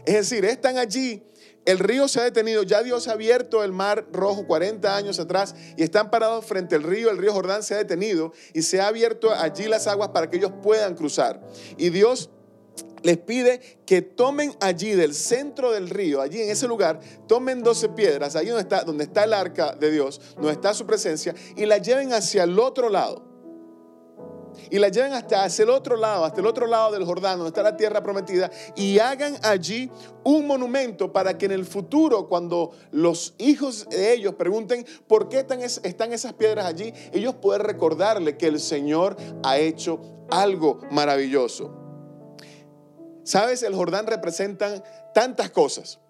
Es 0.04 0.14
decir, 0.14 0.44
están 0.44 0.78
allí 0.78 1.22
el 1.64 1.78
río 1.78 2.08
se 2.08 2.20
ha 2.20 2.24
detenido, 2.24 2.64
ya 2.64 2.82
Dios 2.82 3.06
ha 3.06 3.12
abierto 3.12 3.62
el 3.62 3.70
mar 3.70 4.06
rojo 4.12 4.46
40 4.46 4.96
años 4.96 5.20
atrás 5.20 5.54
y 5.76 5.84
están 5.84 6.10
parados 6.10 6.44
frente 6.44 6.74
al 6.74 6.82
río, 6.82 7.08
el 7.08 7.18
río 7.18 7.32
Jordán 7.32 7.62
se 7.62 7.74
ha 7.74 7.78
detenido 7.78 8.32
y 8.52 8.62
se 8.62 8.80
ha 8.80 8.88
abierto 8.88 9.32
allí 9.32 9.68
las 9.68 9.86
aguas 9.86 10.08
para 10.08 10.28
que 10.28 10.38
ellos 10.38 10.52
puedan 10.60 10.96
cruzar. 10.96 11.40
Y 11.76 11.90
Dios 11.90 12.30
les 13.02 13.18
pide 13.18 13.60
que 13.86 14.02
tomen 14.02 14.54
allí 14.60 14.92
del 14.92 15.14
centro 15.14 15.72
del 15.72 15.90
río, 15.90 16.20
allí 16.20 16.40
en 16.40 16.50
ese 16.50 16.66
lugar, 16.66 17.00
tomen 17.26 17.62
12 17.62 17.90
piedras, 17.90 18.36
allí 18.36 18.48
donde 18.48 18.62
está, 18.62 18.84
donde 18.84 19.04
está 19.04 19.24
el 19.24 19.34
arca 19.34 19.74
de 19.74 19.90
Dios, 19.90 20.20
donde 20.36 20.52
está 20.52 20.74
su 20.74 20.86
presencia, 20.86 21.34
y 21.56 21.66
la 21.66 21.78
lleven 21.78 22.12
hacia 22.12 22.44
el 22.44 22.58
otro 22.58 22.88
lado. 22.88 23.30
Y 24.70 24.78
la 24.78 24.88
lleven 24.88 25.12
hasta 25.12 25.46
el 25.46 25.70
otro 25.70 25.96
lado, 25.96 26.24
hasta 26.24 26.40
el 26.40 26.46
otro 26.46 26.66
lado 26.66 26.92
del 26.92 27.04
Jordán, 27.04 27.38
donde 27.38 27.48
está 27.48 27.62
la 27.62 27.76
tierra 27.76 28.02
prometida, 28.02 28.50
y 28.76 28.98
hagan 28.98 29.36
allí 29.42 29.90
un 30.24 30.46
monumento 30.46 31.12
para 31.12 31.36
que 31.38 31.46
en 31.46 31.52
el 31.52 31.64
futuro, 31.64 32.28
cuando 32.28 32.72
los 32.90 33.34
hijos 33.38 33.88
de 33.88 34.12
ellos 34.12 34.34
pregunten 34.34 34.86
por 35.06 35.28
qué 35.28 35.40
están, 35.40 35.60
están 35.62 36.12
esas 36.12 36.34
piedras 36.34 36.66
allí, 36.66 36.92
ellos 37.12 37.34
puedan 37.36 37.66
recordarle 37.66 38.36
que 38.36 38.46
el 38.46 38.60
Señor 38.60 39.16
ha 39.42 39.58
hecho 39.58 40.00
algo 40.30 40.80
maravilloso. 40.90 41.81
Sabes, 43.24 43.62
el 43.62 43.74
Jordán 43.74 44.06
representa 44.06 44.82
tantas 45.12 45.50
cosas. 45.50 46.00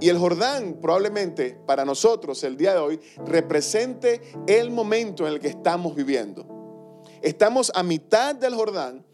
Y 0.00 0.08
el 0.08 0.18
Jordán 0.18 0.78
probablemente 0.80 1.56
para 1.66 1.84
nosotros 1.84 2.42
el 2.42 2.56
día 2.56 2.72
de 2.72 2.80
hoy 2.80 3.00
represente 3.24 4.20
el 4.46 4.70
momento 4.70 5.26
en 5.26 5.34
el 5.34 5.40
que 5.40 5.48
estamos 5.48 5.94
viviendo. 5.94 7.02
Estamos 7.22 7.70
a 7.74 7.82
mitad 7.82 8.34
del 8.34 8.54
Jordán 8.54 9.04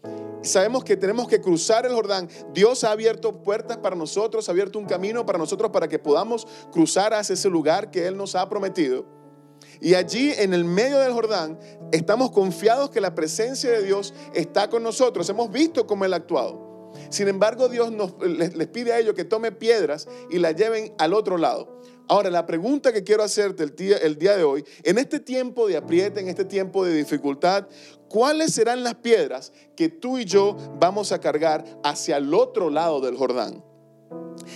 sabemos 0.41 0.83
que 0.83 0.97
tenemos 0.97 1.27
que 1.27 1.41
cruzar 1.41 1.85
el 1.85 1.93
Jordán. 1.93 2.29
Dios 2.53 2.83
ha 2.83 2.91
abierto 2.91 3.43
puertas 3.43 3.77
para 3.77 3.95
nosotros, 3.95 4.47
ha 4.47 4.51
abierto 4.51 4.79
un 4.79 4.85
camino 4.85 5.25
para 5.25 5.37
nosotros 5.37 5.71
para 5.71 5.87
que 5.87 5.99
podamos 5.99 6.47
cruzar 6.71 7.13
hacia 7.13 7.33
ese 7.33 7.49
lugar 7.49 7.91
que 7.91 8.07
Él 8.07 8.17
nos 8.17 8.35
ha 8.35 8.47
prometido. 8.49 9.05
Y 9.79 9.93
allí 9.93 10.31
en 10.37 10.53
el 10.53 10.63
medio 10.63 10.99
del 10.99 11.13
Jordán 11.13 11.59
estamos 11.91 12.31
confiados 12.31 12.89
que 12.89 13.01
la 13.01 13.15
presencia 13.15 13.71
de 13.71 13.83
Dios 13.83 14.13
está 14.33 14.69
con 14.69 14.83
nosotros. 14.83 15.29
Hemos 15.29 15.51
visto 15.51 15.87
cómo 15.87 16.05
Él 16.05 16.13
ha 16.13 16.17
actuado. 16.17 16.70
Sin 17.09 17.27
embargo, 17.27 17.69
Dios 17.69 17.91
les, 18.21 18.67
pide 18.67 18.93
a 18.93 18.99
ellos 18.99 19.13
que 19.13 19.23
tomen 19.23 19.55
piedras 19.55 20.07
y 20.29 20.39
las 20.39 20.55
lleven 20.55 20.93
al 20.97 21.13
otro 21.13 21.37
lado. 21.37 21.81
Ahora, 22.07 22.29
la 22.29 22.45
pregunta 22.45 22.91
que 22.91 23.03
quiero 23.03 23.23
hacerte 23.23 23.63
el 23.63 23.75
día, 23.75 23.97
el 23.97 24.17
día 24.17 24.35
de 24.35 24.43
hoy, 24.43 24.65
en 24.83 24.97
este 24.97 25.19
tiempo 25.19 25.67
de 25.67 25.77
apriete, 25.77 26.19
en 26.19 26.27
este 26.27 26.43
tiempo 26.43 26.83
de 26.83 26.93
dificultad, 26.93 27.67
¿cuáles 28.09 28.53
serán 28.53 28.83
las 28.83 28.95
piedras 28.95 29.53
que 29.75 29.87
tú 29.87 30.17
y 30.17 30.25
yo 30.25 30.57
vamos 30.79 31.11
a 31.11 31.21
cargar 31.21 31.63
hacia 31.83 32.17
el 32.17 32.33
otro 32.33 32.69
lado 32.69 32.99
del 32.99 33.15
Jordán? 33.15 33.63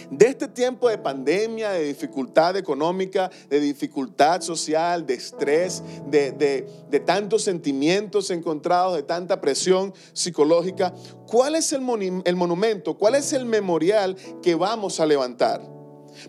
De 0.10 0.28
este 0.28 0.48
tiempo 0.48 0.90
de 0.90 0.98
pandemia, 0.98 1.72
de 1.72 1.84
dificultad 1.84 2.58
económica, 2.58 3.30
de 3.50 3.60
dificultad 3.60 4.42
social, 4.42 5.06
de 5.06 5.14
estrés, 5.16 5.84
de, 6.08 6.68
tantos 7.06 7.44
sentimientos 7.44 8.32
encontrados, 8.32 8.96
de 8.96 9.04
tanta 9.04 9.42
presión 9.42 9.94
psicológica, 10.14 10.94
¿cuál 11.28 11.56
es 11.56 11.72
el, 11.74 11.82
el 12.26 12.36
monumento, 12.36 12.98
cuál 12.98 13.16
es 13.16 13.34
el 13.34 13.46
memorial 13.46 14.16
que 14.42 14.56
vamos 14.56 15.00
a 15.00 15.06
levantar? 15.06 15.62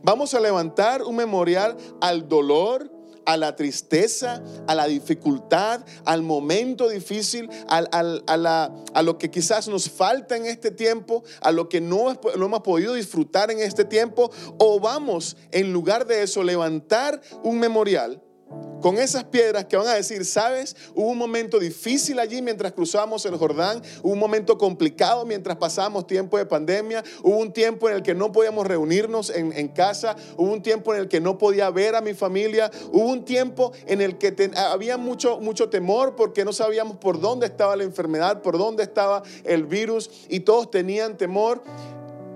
Vamos 0.03 0.35
a 0.35 0.41
levantar 0.41 1.03
un 1.03 1.17
memorial 1.17 1.77
al 2.01 2.29
dolor, 2.29 2.91
a 3.27 3.37
la 3.37 3.55
tristeza, 3.55 4.43
a 4.67 4.75
la 4.75 4.87
dificultad, 4.87 5.85
al 6.05 6.23
momento 6.23 6.89
difícil, 6.89 7.51
a, 7.69 9.03
lo 9.03 9.19
que 9.19 9.31
quizás 9.31 9.69
nos 9.69 9.91
falta 9.91 10.37
en 10.37 10.47
este 10.47 10.71
tiempo, 10.71 11.23
a 11.41 11.53
lo 11.53 11.69
que 11.69 11.81
no, 11.81 12.19
no 12.37 12.47
hemos 12.47 12.63
podido 12.63 12.95
disfrutar 12.95 13.51
en 13.51 13.59
este 13.59 13.85
tiempo, 13.85 14.31
o 14.59 14.81
vamos 14.81 15.37
en 15.51 15.73
lugar 15.73 16.07
de 16.07 16.23
eso 16.23 16.43
levantar 16.43 17.21
un 17.43 17.59
memorial 17.59 18.23
con 18.81 18.99
esas 18.99 19.25
piedras 19.25 19.65
que 19.65 19.77
van 19.77 19.89
a 19.89 19.95
decir, 19.95 20.25
sabes, 20.25 20.77
hubo 20.95 21.09
un 21.09 21.19
momento 21.19 21.59
difícil 21.59 22.21
allí 22.21 22.41
mientras 22.43 22.73
cruzamos 22.73 23.27
el 23.27 23.37
Jordán, 23.37 23.83
hubo 24.03 24.13
un 24.13 24.19
momento 24.19 24.59
complicado 24.59 25.25
mientras 25.25 25.57
pasamos 25.57 26.07
tiempo 26.07 26.39
de 26.39 26.47
pandemia, 26.47 27.03
hubo 27.23 27.39
un 27.39 27.53
tiempo 27.53 27.89
en 27.89 27.97
el 27.97 28.03
que 28.03 28.15
no 28.15 28.31
podíamos 28.31 28.67
reunirnos 28.67 29.31
en, 29.31 29.69
casa, 29.69 30.15
hubo 30.37 30.53
un 30.53 30.63
tiempo 30.63 30.95
en 30.95 31.01
el 31.01 31.09
que 31.09 31.21
no 31.21 31.37
podía 31.37 31.69
ver 31.71 31.97
a 31.97 32.01
mi 32.01 32.15
familia, 32.15 32.71
hubo 32.93 33.09
un 33.09 33.25
tiempo 33.25 33.73
en 33.87 34.01
el 34.01 34.19
que 34.19 34.53
había 34.57 34.97
mucho, 34.97 35.41
mucho 35.41 35.69
temor 35.69 36.15
porque 36.15 36.45
no 36.45 36.53
sabíamos 36.53 36.99
por 36.99 37.21
dónde 37.21 37.47
estaba 37.47 37.75
la 37.75 37.83
enfermedad, 37.83 38.43
por 38.43 38.57
dónde 38.57 38.85
estaba 38.85 39.23
el 39.45 39.65
virus 39.65 40.11
y 40.29 40.41
todos 40.41 40.71
tenían 40.71 41.17
temor. 41.17 41.63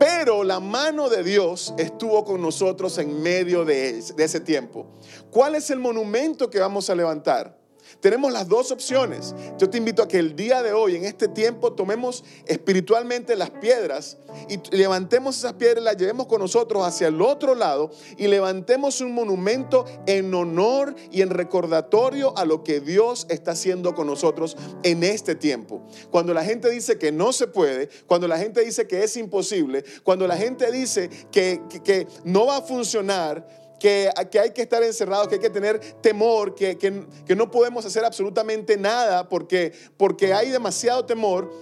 Pero 0.00 0.44
la 0.44 0.60
mano 0.60 1.10
de 1.10 1.22
Dios 1.22 1.74
estuvo 1.76 2.24
con 2.24 2.40
nosotros 2.40 2.96
en 2.96 3.20
medio 3.20 3.66
de, 3.66 3.98
ese 3.98 4.40
tiempo. 4.40 4.86
¿Cuál 5.30 5.56
es 5.56 5.68
el 5.68 5.78
monumento 5.78 6.48
que 6.48 6.58
vamos 6.58 6.88
a 6.88 6.94
levantar? 6.94 7.59
Tenemos 8.00 8.32
las 8.32 8.48
dos 8.48 8.70
opciones. 8.70 9.34
Yo 9.58 9.68
te 9.68 9.78
invito 9.78 10.02
a 10.02 10.08
que 10.08 10.18
el 10.18 10.36
día 10.36 10.62
de 10.62 10.72
hoy, 10.72 10.96
en 10.96 11.04
este 11.04 11.28
tiempo, 11.28 11.72
tomemos 11.72 12.24
espiritualmente 12.46 13.36
las 13.36 13.50
piedras 13.50 14.18
y 14.48 14.60
levantemos 14.74 15.38
esas 15.38 15.54
piedras, 15.54 15.82
las 15.82 15.96
llevemos 15.96 16.26
con 16.26 16.40
nosotros 16.40 16.86
hacia 16.86 17.08
el 17.08 17.20
otro 17.20 17.54
lado 17.54 17.90
y 18.16 18.28
levantemos 18.28 19.00
un 19.00 19.12
monumento 19.12 19.84
en 20.06 20.32
honor 20.34 20.94
y 21.10 21.22
en 21.22 21.30
recordatorio 21.30 22.36
a 22.36 22.44
lo 22.44 22.62
que 22.62 22.80
Dios 22.80 23.26
está 23.28 23.52
haciendo 23.52 23.94
con 23.94 24.06
nosotros 24.06 24.56
en 24.82 25.02
este 25.02 25.34
tiempo. 25.34 25.82
Cuando 26.10 26.34
la 26.34 26.44
gente 26.44 26.70
dice 26.70 26.98
que 26.98 27.12
no 27.12 27.32
se 27.32 27.46
puede, 27.46 27.88
cuando 28.06 28.28
la 28.28 28.38
gente 28.38 28.64
dice 28.64 28.86
que 28.86 29.02
es 29.02 29.16
imposible, 29.16 29.84
cuando 30.02 30.26
la 30.26 30.36
gente 30.36 30.70
dice 30.70 31.10
que, 31.30 31.62
que 31.84 32.06
no 32.24 32.46
va 32.46 32.58
a 32.58 32.62
funcionar, 32.62 33.59
que, 33.80 34.10
hay 34.16 34.50
que 34.50 34.62
estar 34.62 34.82
encerrados, 34.84 35.26
que 35.26 35.36
hay 35.36 35.40
que 35.40 35.50
tener 35.50 35.80
temor, 36.00 36.54
que, 36.54 37.04
no 37.34 37.50
podemos 37.50 37.84
hacer 37.84 38.04
absolutamente 38.04 38.76
nada 38.76 39.28
porque, 39.28 39.72
porque 39.96 40.32
hay 40.32 40.50
demasiado 40.50 41.04
temor. 41.04 41.52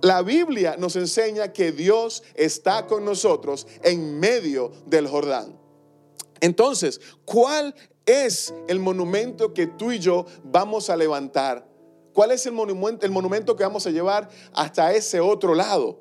La 0.00 0.22
Biblia 0.22 0.76
nos 0.78 0.96
enseña 0.96 1.52
que 1.52 1.70
Dios 1.70 2.22
está 2.34 2.86
con 2.86 3.04
nosotros 3.04 3.66
en 3.82 4.18
medio 4.18 4.72
del 4.86 5.06
Jordán. 5.06 5.56
Entonces, 6.40 7.00
¿cuál 7.24 7.74
es 8.04 8.52
el 8.68 8.80
monumento 8.80 9.54
que 9.54 9.66
tú 9.66 9.92
y 9.92 9.98
yo 9.98 10.26
vamos 10.44 10.90
a 10.90 10.96
levantar? 10.96 11.66
¿Cuál 12.12 12.30
es 12.30 12.46
el 12.46 12.52
monumento, 12.52 13.04
el 13.04 13.12
monumento 13.12 13.56
que 13.56 13.64
vamos 13.64 13.86
a 13.86 13.90
llevar 13.90 14.28
hasta 14.52 14.92
ese 14.94 15.20
otro 15.20 15.54
lado? 15.54 16.00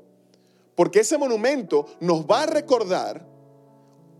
Porque 0.75 0.99
ese 0.99 1.17
monumento 1.17 1.85
nos 1.99 2.25
va 2.25 2.43
a 2.43 2.45
recordar 2.45 3.34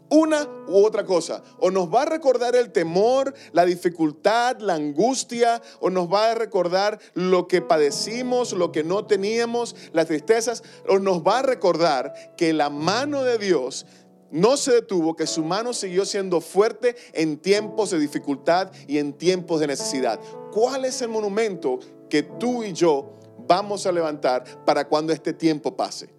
una 0.10 0.48
u 0.68 0.86
otra 0.86 1.06
cosa. 1.06 1.44
O 1.60 1.72
nos 1.72 1.94
va 1.94 2.04
a 2.04 2.06
recordar 2.06 2.56
el 2.56 2.72
temor, 2.72 3.34
la 3.52 3.66
dificultad, 3.66 4.60
la 4.60 4.76
angustia, 4.76 5.62
o 5.80 5.90
nos 5.90 6.12
va 6.12 6.32
a 6.32 6.36
recordar 6.36 7.00
lo 7.14 7.48
que 7.48 7.62
padecimos, 7.62 8.54
lo 8.54 8.72
que 8.72 8.84
no 8.84 9.06
teníamos, 9.06 9.76
las 9.94 10.08
tristezas, 10.08 10.64
o 10.88 11.00
nos 11.00 11.22
va 11.22 11.40
a 11.40 11.44
recordar 11.44 12.36
que 12.38 12.54
la 12.54 12.70
mano 12.70 13.24
de 13.24 13.38
Dios 13.38 13.86
no 14.32 14.58
se 14.58 14.74
detuvo, 14.74 15.16
que 15.16 15.28
su 15.28 15.44
mano 15.44 15.74
siguió 15.74 16.06
siendo 16.06 16.42
fuerte 16.42 16.96
en 17.14 17.38
tiempos 17.38 17.92
de 17.92 18.00
dificultad 18.00 18.72
y 18.88 18.98
en 18.98 19.14
tiempos 19.14 19.60
de 19.60 19.68
necesidad. 19.68 20.20
¿Cuál 20.52 20.86
es 20.86 21.02
el 21.02 21.10
monumento 21.10 21.80
que 22.10 22.24
tú 22.24 22.64
y 22.64 22.74
yo 22.74 23.14
vamos 23.48 23.86
a 23.86 23.92
levantar 23.92 24.44
para 24.66 24.88
cuando 24.88 25.14
este 25.14 25.34
tiempo 25.34 25.76
pase? 25.76 26.10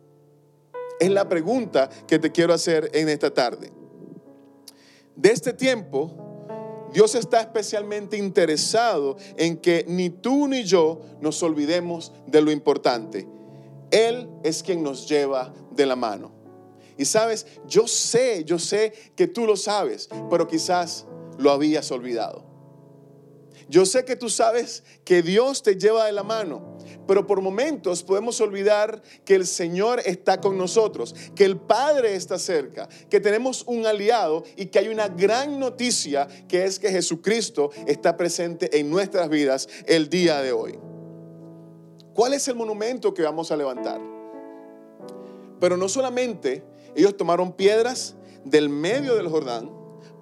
Es 0.98 1.10
la 1.10 1.28
pregunta 1.28 1.90
que 2.06 2.18
te 2.18 2.32
quiero 2.32 2.54
hacer 2.54 2.90
en 2.94 3.10
esta 3.10 3.32
tarde. 3.32 3.70
De 5.16 5.30
este 5.30 5.54
tiempo, 5.54 6.26
Dios 6.92 7.14
está 7.14 7.40
especialmente 7.40 8.16
interesado 8.16 9.16
en 9.36 9.56
que 9.56 9.84
ni 9.88 10.10
tú 10.10 10.46
ni 10.46 10.64
yo 10.64 11.00
nos 11.20 11.42
olvidemos 11.42 12.12
de 12.26 12.42
lo 12.42 12.50
importante. 12.50 13.26
Él 13.90 14.28
es 14.44 14.62
quien 14.62 14.82
nos 14.82 15.08
lleva 15.08 15.52
de 15.70 15.86
la 15.86 15.96
mano. 15.96 16.32
Y 16.98 17.04
sabes, 17.04 17.46
yo 17.66 17.86
sé, 17.86 18.44
yo 18.44 18.58
sé 18.58 18.92
que 19.14 19.26
tú 19.26 19.46
lo 19.46 19.56
sabes, 19.56 20.08
pero 20.30 20.46
quizás 20.48 21.06
lo 21.38 21.50
habías 21.50 21.90
olvidado. 21.90 22.44
Yo 23.68 23.84
sé 23.84 24.04
que 24.04 24.16
tú 24.16 24.30
sabes 24.30 24.84
que 25.04 25.22
Dios 25.22 25.62
te 25.62 25.76
lleva 25.76 26.06
de 26.06 26.12
la 26.12 26.22
mano, 26.22 26.75
pero 27.06 27.26
por 27.26 27.40
momentos 27.40 28.02
podemos 28.02 28.40
olvidar 28.40 29.02
que 29.24 29.34
el 29.34 29.46
Señor 29.46 30.00
está 30.04 30.40
con 30.40 30.58
nosotros, 30.58 31.14
que 31.34 31.44
el 31.44 31.56
Padre 31.56 32.14
está 32.14 32.38
cerca, 32.38 32.88
que 33.08 33.20
tenemos 33.20 33.64
un 33.66 33.86
aliado 33.86 34.44
y 34.56 34.66
que 34.66 34.78
hay 34.78 34.88
una 34.88 35.08
gran 35.08 35.58
noticia 35.58 36.28
que 36.48 36.64
es 36.64 36.78
que 36.78 36.90
Jesucristo 36.90 37.70
está 37.86 38.16
presente 38.16 38.78
en 38.78 38.90
nuestras 38.90 39.28
vidas 39.28 39.68
el 39.86 40.08
día 40.08 40.40
de 40.40 40.52
hoy. 40.52 40.78
¿Cuál 42.14 42.34
es 42.34 42.48
el 42.48 42.54
monumento 42.56 43.12
que 43.12 43.22
vamos 43.22 43.50
a 43.50 43.56
levantar? 43.56 44.00
Pero 45.60 45.76
no 45.76 45.88
solamente 45.88 46.62
ellos 46.94 47.16
tomaron 47.16 47.52
piedras 47.52 48.14
del 48.44 48.68
medio 48.68 49.16
del 49.16 49.28
Jordán 49.28 49.70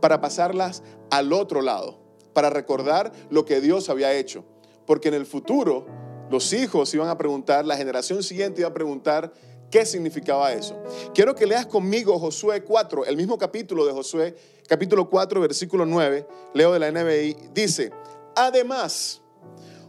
para 0.00 0.20
pasarlas 0.20 0.82
al 1.10 1.32
otro 1.32 1.62
lado 1.62 2.04
para 2.34 2.50
recordar 2.50 3.12
lo 3.30 3.46
que 3.46 3.62
Dios 3.62 3.88
había 3.88 4.12
hecho. 4.12 4.44
Porque 4.84 5.08
en 5.08 5.14
el 5.14 5.24
futuro 5.24 5.86
los 6.30 6.52
hijos 6.52 6.92
iban 6.94 7.08
a 7.08 7.18
preguntar, 7.18 7.64
la 7.64 7.76
generación 7.76 8.22
siguiente 8.22 8.60
iba 8.60 8.68
a 8.68 8.74
preguntar 8.74 9.32
qué 9.70 9.84
significaba 9.84 10.52
eso. 10.52 10.80
Quiero 11.14 11.34
que 11.34 11.46
leas 11.46 11.66
conmigo 11.66 12.18
Josué 12.18 12.62
4, 12.62 13.06
el 13.06 13.16
mismo 13.16 13.38
capítulo 13.38 13.84
de 13.84 13.92
Josué, 13.92 14.36
capítulo 14.68 15.08
4, 15.10 15.40
versículo 15.40 15.84
9, 15.84 16.26
leo 16.54 16.72
de 16.72 16.78
la 16.78 16.90
NBI, 16.90 17.36
dice, 17.52 17.90
además, 18.36 19.20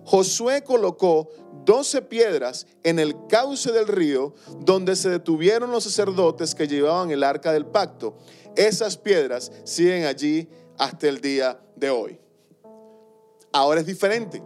Josué 0.03 0.63
colocó 0.63 1.29
doce 1.63 2.01
piedras 2.01 2.67
en 2.83 2.99
el 2.99 3.15
cauce 3.27 3.71
del 3.71 3.87
río 3.87 4.35
donde 4.59 4.95
se 4.95 5.09
detuvieron 5.09 5.71
los 5.71 5.83
sacerdotes 5.83 6.53
que 6.53 6.67
llevaban 6.67 7.09
el 7.09 7.23
arca 7.23 7.51
del 7.51 7.65
pacto. 7.65 8.15
Esas 8.55 8.97
piedras 8.97 9.51
siguen 9.63 10.05
allí 10.05 10.47
hasta 10.77 11.07
el 11.07 11.21
día 11.21 11.59
de 11.75 11.89
hoy 11.89 12.24
ahora 13.55 13.79
es 13.79 13.85
diferente. 13.85 14.43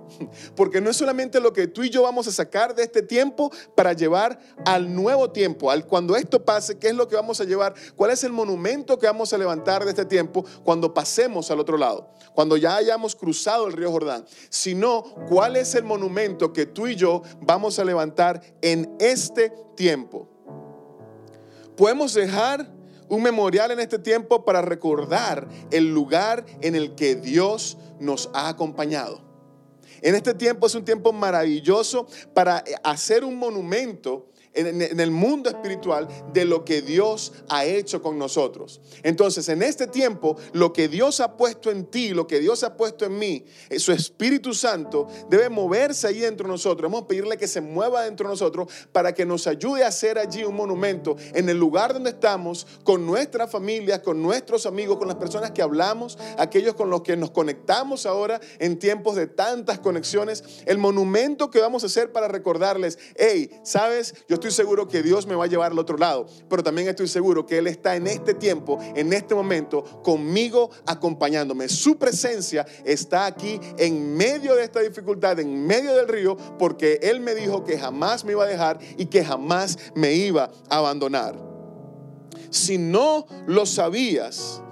Porque 0.55 0.79
no 0.79 0.89
es 0.89 0.97
solamente 0.97 1.39
lo 1.39 1.51
que 1.51 1.67
tú 1.67 1.83
y 1.83 1.89
yo 1.89 2.03
vamos 2.03 2.27
a 2.27 2.31
sacar 2.31 2.75
de 2.75 2.83
este 2.83 3.01
tiempo 3.01 3.51
para 3.75 3.93
llevar 3.93 4.39
al 4.65 4.93
nuevo 4.93 5.31
tiempo, 5.31 5.71
al 5.71 5.85
cuando 5.87 6.15
esto 6.15 6.45
pase, 6.45 6.77
qué 6.77 6.89
es 6.89 6.95
lo 6.95 7.07
que 7.07 7.15
vamos 7.15 7.41
a 7.41 7.43
llevar, 7.43 7.73
cuál 7.95 8.11
es 8.11 8.23
el 8.23 8.31
monumento 8.31 8.99
que 8.99 9.07
vamos 9.07 9.33
a 9.33 9.37
levantar 9.37 9.83
de 9.83 9.89
este 9.89 10.05
tiempo 10.05 10.45
cuando 10.63 10.93
pasemos 10.93 11.49
al 11.49 11.59
otro 11.59 11.77
lado, 11.77 12.11
cuando 12.33 12.55
ya 12.55 12.75
hayamos 12.75 13.15
cruzado 13.15 13.67
el 13.67 13.73
río 13.73 13.91
Jordán, 13.91 14.25
sino 14.49 15.03
cuál 15.27 15.55
es 15.55 15.73
el 15.73 15.83
monumento 15.83 16.53
que 16.53 16.67
tú 16.67 16.87
y 16.87 16.95
yo 16.95 17.23
vamos 17.41 17.79
a 17.79 17.85
levantar 17.85 18.41
en 18.61 18.95
este 18.99 19.51
tiempo. 19.75 20.29
Podemos 21.75 22.13
dejar 22.13 22.78
un 23.09 23.23
memorial 23.23 23.71
en 23.71 23.79
este 23.79 23.99
tiempo 23.99 24.45
para 24.45 24.61
recordar 24.61 25.47
el 25.71 25.93
lugar 25.93 26.45
en 26.61 26.75
el 26.75 26.95
que 26.95 27.15
Dios 27.15 27.77
nos 27.99 28.29
ha 28.33 28.47
acompañado. 28.47 29.21
En 30.01 30.15
este 30.15 30.33
tiempo 30.33 30.67
es 30.67 30.75
un 30.75 30.85
tiempo 30.85 31.11
maravilloso 31.11 32.07
para 32.33 32.63
hacer 32.83 33.25
un 33.25 33.35
monumento 33.35 34.29
en, 34.53 34.99
el 34.99 35.11
mundo 35.11 35.49
espiritual 35.49 36.07
de 36.33 36.45
lo 36.45 36.65
que 36.65 36.81
Dios 36.81 37.33
ha 37.49 37.65
hecho 37.65 38.01
con 38.01 38.17
nosotros. 38.17 38.81
Entonces, 39.03 39.47
en 39.49 39.63
este 39.63 39.87
tiempo, 39.87 40.37
lo 40.53 40.73
que 40.73 40.87
Dios 40.87 41.19
ha 41.19 41.37
puesto 41.37 41.71
en 41.71 41.85
ti, 41.85 42.09
lo 42.09 42.27
que 42.27 42.39
Dios 42.39 42.63
ha 42.63 42.75
puesto 42.75 43.05
en 43.05 43.17
mí, 43.17 43.45
eh, 43.69 43.79
su 43.79 43.91
Espíritu 43.91 44.53
Santo 44.53 45.07
debe 45.29 45.49
moverse 45.49 46.07
ahí 46.07 46.19
dentro 46.19 46.47
de 46.47 46.51
nosotros. 46.51 46.91
Vamos 46.91 47.05
a 47.05 47.07
pedirle 47.07 47.37
que 47.37 47.47
se 47.47 47.61
mueva 47.61 48.03
dentro 48.03 48.27
de 48.27 48.33
nosotros 48.33 48.71
para 48.91 49.13
que 49.13 49.25
nos 49.25 49.47
ayude 49.47 49.83
a 49.83 49.87
hacer 49.87 50.17
allí 50.17 50.43
un 50.43 50.55
monumento 50.55 51.15
en 51.33 51.49
el 51.49 51.57
lugar 51.57 51.93
donde 51.93 52.11
estamos, 52.11 52.65
con 52.83 53.05
nuestras 53.05 53.51
familias, 53.51 53.99
con 53.99 54.21
nuestros 54.21 54.65
amigos, 54.65 54.97
con 54.97 55.07
las 55.07 55.17
personas 55.17 55.51
que 55.51 55.61
hablamos, 55.61 56.17
aquellos 56.37 56.75
con 56.75 56.89
los 56.89 57.01
que 57.01 57.15
nos 57.15 57.31
conectamos 57.31 58.05
ahora 58.05 58.39
en 58.59 58.79
tiempos 58.79 59.15
de 59.15 59.27
tantas 59.27 59.79
conexiones, 59.79 60.43
el 60.65 60.77
monumento 60.77 61.49
que 61.49 61.59
vamos 61.59 61.83
a 61.83 61.87
hacer 61.87 62.11
para 62.11 62.27
recordarles, 62.27 62.97
hey, 63.15 63.49
sabes, 63.63 64.15
yo 64.27 64.38
estoy 64.39 64.51
seguro 64.51 64.87
que 64.87 65.03
Dios 65.03 65.27
me 65.27 65.35
va 65.35 65.43
a 65.43 65.47
llevar 65.47 65.71
al 65.71 65.79
otro 65.79 65.97
lado, 65.97 66.25
pero 66.49 66.63
también 66.63 66.87
estoy 66.87 67.07
seguro 67.07 67.45
que 67.45 67.57
Él 67.57 67.67
está 67.67 67.95
en 67.95 68.07
este 68.07 68.33
tiempo, 68.33 68.79
en 68.95 69.13
este 69.13 69.35
momento, 69.35 69.83
conmigo, 70.01 70.69
acompañándome. 70.85 71.69
Su 71.69 71.97
presencia 71.97 72.65
está 72.85 73.25
aquí 73.25 73.59
en 73.77 74.15
medio 74.15 74.55
de 74.55 74.63
esta 74.63 74.79
dificultad, 74.79 75.39
en 75.39 75.65
medio 75.67 75.93
del 75.93 76.07
río, 76.07 76.35
porque 76.57 76.99
Él 77.03 77.19
me 77.19 77.35
dijo 77.35 77.63
que 77.63 77.77
jamás 77.77 78.23
me 78.23 78.31
iba 78.31 78.43
a 78.43 78.47
dejar 78.47 78.79
y 78.97 79.05
que 79.05 79.23
jamás 79.23 79.77
me 79.93 80.13
iba 80.13 80.49
a 80.69 80.77
abandonar. 80.77 81.37
Si 82.49 82.77
no 82.77 83.27
lo 83.45 83.65
sabías, 83.65 84.63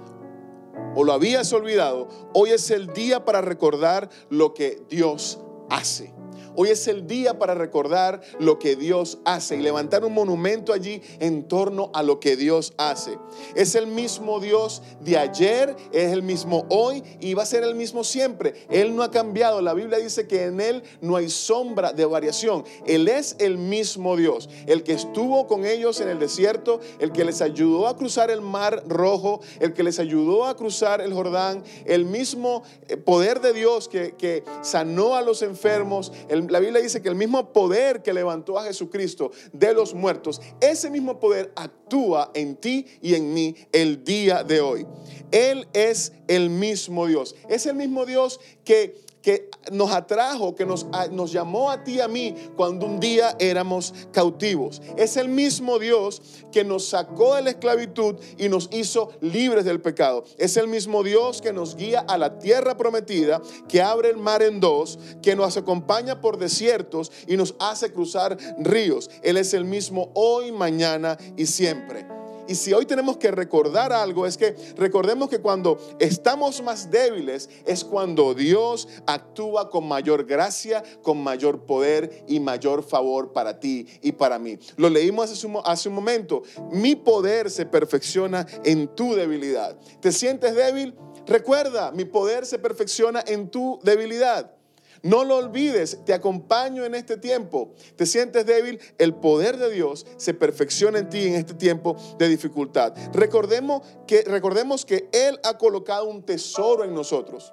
o 0.94 1.04
lo 1.04 1.12
habías 1.12 1.52
olvidado, 1.52 2.08
hoy 2.32 2.50
es 2.50 2.70
el 2.70 2.88
día 2.92 3.24
para 3.24 3.40
recordar 3.40 4.08
lo 4.30 4.54
que 4.54 4.82
Dios 4.88 5.38
hace. 5.68 6.17
Hoy 6.60 6.70
es 6.70 6.88
el 6.88 7.06
día 7.06 7.38
para 7.38 7.54
recordar 7.54 8.20
lo 8.40 8.58
que 8.58 8.74
Dios 8.74 9.18
hace 9.24 9.54
y 9.54 9.60
levantar 9.60 10.04
un 10.04 10.12
monumento 10.12 10.72
allí 10.72 11.00
en 11.20 11.46
torno 11.46 11.92
a 11.94 12.02
lo 12.02 12.18
que 12.18 12.34
Dios 12.34 12.72
hace. 12.78 13.16
Es 13.54 13.76
el 13.76 13.86
mismo 13.86 14.40
Dios 14.40 14.82
de 14.98 15.18
ayer, 15.18 15.76
es 15.92 16.12
el 16.12 16.24
mismo 16.24 16.66
hoy 16.68 17.04
y 17.20 17.34
va 17.34 17.44
a 17.44 17.46
ser 17.46 17.62
el 17.62 17.76
mismo 17.76 18.02
siempre. 18.02 18.66
Él 18.70 18.96
no 18.96 19.04
ha 19.04 19.10
cambiado. 19.12 19.62
La 19.62 19.72
Biblia 19.72 19.98
dice 19.98 20.26
que 20.26 20.46
en 20.46 20.60
Él 20.60 20.82
no 21.00 21.14
hay 21.14 21.30
sombra 21.30 21.92
de 21.92 22.04
variación. 22.04 22.64
Él 22.88 23.06
es 23.06 23.36
el 23.38 23.56
mismo 23.56 24.16
Dios, 24.16 24.50
el 24.66 24.82
que 24.82 24.94
estuvo 24.94 25.46
con 25.46 25.64
ellos 25.64 26.00
en 26.00 26.08
el 26.08 26.18
desierto, 26.18 26.80
el 26.98 27.12
que 27.12 27.24
les 27.24 27.40
ayudó 27.40 27.86
a 27.86 27.96
cruzar 27.96 28.32
el 28.32 28.40
mar 28.40 28.82
rojo, 28.88 29.42
el 29.60 29.74
que 29.74 29.84
les 29.84 30.00
ayudó 30.00 30.44
a 30.44 30.56
cruzar 30.56 31.02
el 31.02 31.14
Jordán, 31.14 31.62
el 31.84 32.04
mismo 32.04 32.64
eh, 32.88 32.96
poder 32.96 33.40
de 33.40 33.52
Dios 33.52 33.88
que, 33.88 34.16
que 34.16 34.42
sanó 34.62 35.14
a 35.14 35.22
los 35.22 35.42
enfermos, 35.42 36.12
el 36.28 36.47
la 36.48 36.60
Biblia 36.60 36.82
dice 36.82 37.02
que 37.02 37.08
el 37.08 37.14
mismo 37.14 37.52
poder 37.52 38.02
que 38.02 38.12
levantó 38.12 38.58
a 38.58 38.64
Jesucristo 38.64 39.30
de 39.52 39.74
los 39.74 39.94
muertos, 39.94 40.40
ese 40.60 40.90
mismo 40.90 41.18
poder 41.20 41.52
actúa 41.56 42.30
en 42.34 42.56
ti 42.56 42.86
y 43.00 43.14
en 43.14 43.32
mí 43.32 43.54
el 43.72 44.04
día 44.04 44.44
de 44.44 44.60
hoy. 44.60 44.86
Él 45.30 45.68
es 45.72 46.12
el 46.26 46.50
mismo 46.50 47.06
Dios. 47.06 47.34
Es 47.48 47.66
el 47.66 47.74
mismo 47.74 48.06
Dios 48.06 48.40
que 48.64 48.96
que 49.22 49.50
nos 49.72 49.90
atrajo, 49.92 50.54
que 50.54 50.64
nos, 50.64 50.86
nos 51.10 51.32
llamó 51.32 51.70
a 51.70 51.84
ti 51.84 51.94
y 51.94 52.00
a 52.00 52.08
mí 52.08 52.34
cuando 52.56 52.86
un 52.86 53.00
día 53.00 53.36
éramos 53.38 53.94
cautivos. 54.12 54.80
Es 54.96 55.16
el 55.16 55.28
mismo 55.28 55.78
Dios 55.78 56.22
que 56.52 56.64
nos 56.64 56.86
sacó 56.86 57.34
de 57.34 57.42
la 57.42 57.50
esclavitud 57.50 58.16
y 58.36 58.48
nos 58.48 58.68
hizo 58.72 59.10
libres 59.20 59.64
del 59.64 59.80
pecado. 59.80 60.24
Es 60.38 60.56
el 60.56 60.68
mismo 60.68 61.02
Dios 61.02 61.42
que 61.42 61.52
nos 61.52 61.76
guía 61.76 62.00
a 62.00 62.18
la 62.18 62.38
tierra 62.38 62.76
prometida, 62.76 63.42
que 63.68 63.82
abre 63.82 64.10
el 64.10 64.16
mar 64.16 64.42
en 64.42 64.60
dos, 64.60 64.98
que 65.22 65.36
nos 65.36 65.56
acompaña 65.56 66.20
por 66.20 66.38
desiertos 66.38 67.10
y 67.26 67.36
nos 67.36 67.54
hace 67.58 67.92
cruzar 67.92 68.36
ríos. 68.58 69.10
Él 69.22 69.36
es 69.36 69.54
el 69.54 69.64
mismo 69.64 70.10
hoy, 70.14 70.52
mañana 70.52 71.18
y 71.36 71.46
siempre. 71.46 72.06
Y 72.48 72.54
si 72.54 72.72
hoy 72.72 72.86
tenemos 72.86 73.18
que 73.18 73.30
recordar 73.30 73.92
algo, 73.92 74.26
es 74.26 74.38
que 74.38 74.56
recordemos 74.76 75.28
que 75.28 75.38
cuando 75.38 75.78
estamos 76.00 76.62
más 76.62 76.90
débiles 76.90 77.50
es 77.66 77.84
cuando 77.84 78.32
Dios 78.32 78.88
actúa 79.06 79.68
con 79.68 79.86
mayor 79.86 80.24
gracia, 80.24 80.82
con 81.02 81.22
mayor 81.22 81.66
poder 81.66 82.24
y 82.26 82.40
mayor 82.40 82.82
favor 82.82 83.34
para 83.34 83.60
ti 83.60 83.86
y 84.00 84.12
para 84.12 84.38
mí. 84.38 84.58
Lo 84.76 84.88
leímos 84.88 85.30
hace 85.30 85.88
un, 85.88 85.94
momento. 85.94 86.42
Mi 86.72 86.96
poder 86.96 87.50
se 87.50 87.66
perfecciona 87.66 88.46
en 88.64 88.88
tu 88.88 89.14
debilidad. 89.14 89.76
¿Te 90.00 90.10
sientes 90.10 90.54
débil? 90.54 90.94
Recuerda, 91.26 91.92
mi 91.92 92.06
poder 92.06 92.46
se 92.46 92.58
perfecciona 92.58 93.22
en 93.26 93.50
tu 93.50 93.78
debilidad. 93.82 94.57
No 95.02 95.24
lo 95.24 95.36
olvides, 95.36 95.98
te 96.04 96.12
acompaño 96.12 96.84
en 96.84 96.94
este 96.94 97.16
tiempo. 97.16 97.72
Te 97.96 98.06
sientes 98.06 98.46
débil, 98.46 98.80
el 98.98 99.14
poder 99.14 99.56
de 99.58 99.70
Dios 99.70 100.06
se 100.16 100.34
perfecciona 100.34 100.98
en 100.98 101.08
ti 101.08 101.26
en 101.26 101.34
este 101.34 101.54
tiempo 101.54 101.96
de 102.18 102.28
dificultad. 102.28 102.94
Recordemos 103.12 103.82
que, 104.06 104.22
recordemos 104.22 104.84
que 104.84 105.08
Él 105.12 105.38
ha 105.44 105.58
colocado 105.58 106.08
un 106.08 106.22
tesoro 106.22 106.84
en 106.84 106.94
nosotros. 106.94 107.52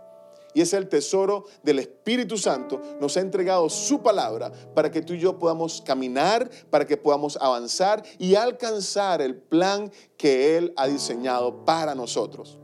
Y 0.53 0.62
es 0.62 0.73
el 0.73 0.88
tesoro 0.88 1.43
del 1.63 1.79
Espíritu 1.79 2.38
Santo. 2.38 2.81
Nos 3.01 3.17
ha 3.17 3.19
entregado 3.19 3.69
su 3.69 4.01
palabra 4.01 4.53
para 4.73 4.89
que 4.89 5.01
tú 5.01 5.13
y 5.13 5.19
yo 5.19 5.38
podamos 5.38 5.81
caminar, 5.81 6.49
para 6.69 6.88
que 6.88 6.95
podamos 6.95 7.38
avanzar 7.41 8.03
y 8.17 8.36
alcanzar 8.36 9.21
el 9.21 9.36
plan 9.36 9.91
que 10.15 10.58
Él 10.58 10.73
ha 10.77 10.88
diseñado 10.88 11.65
para 11.65 11.93
nosotros. 11.93 12.58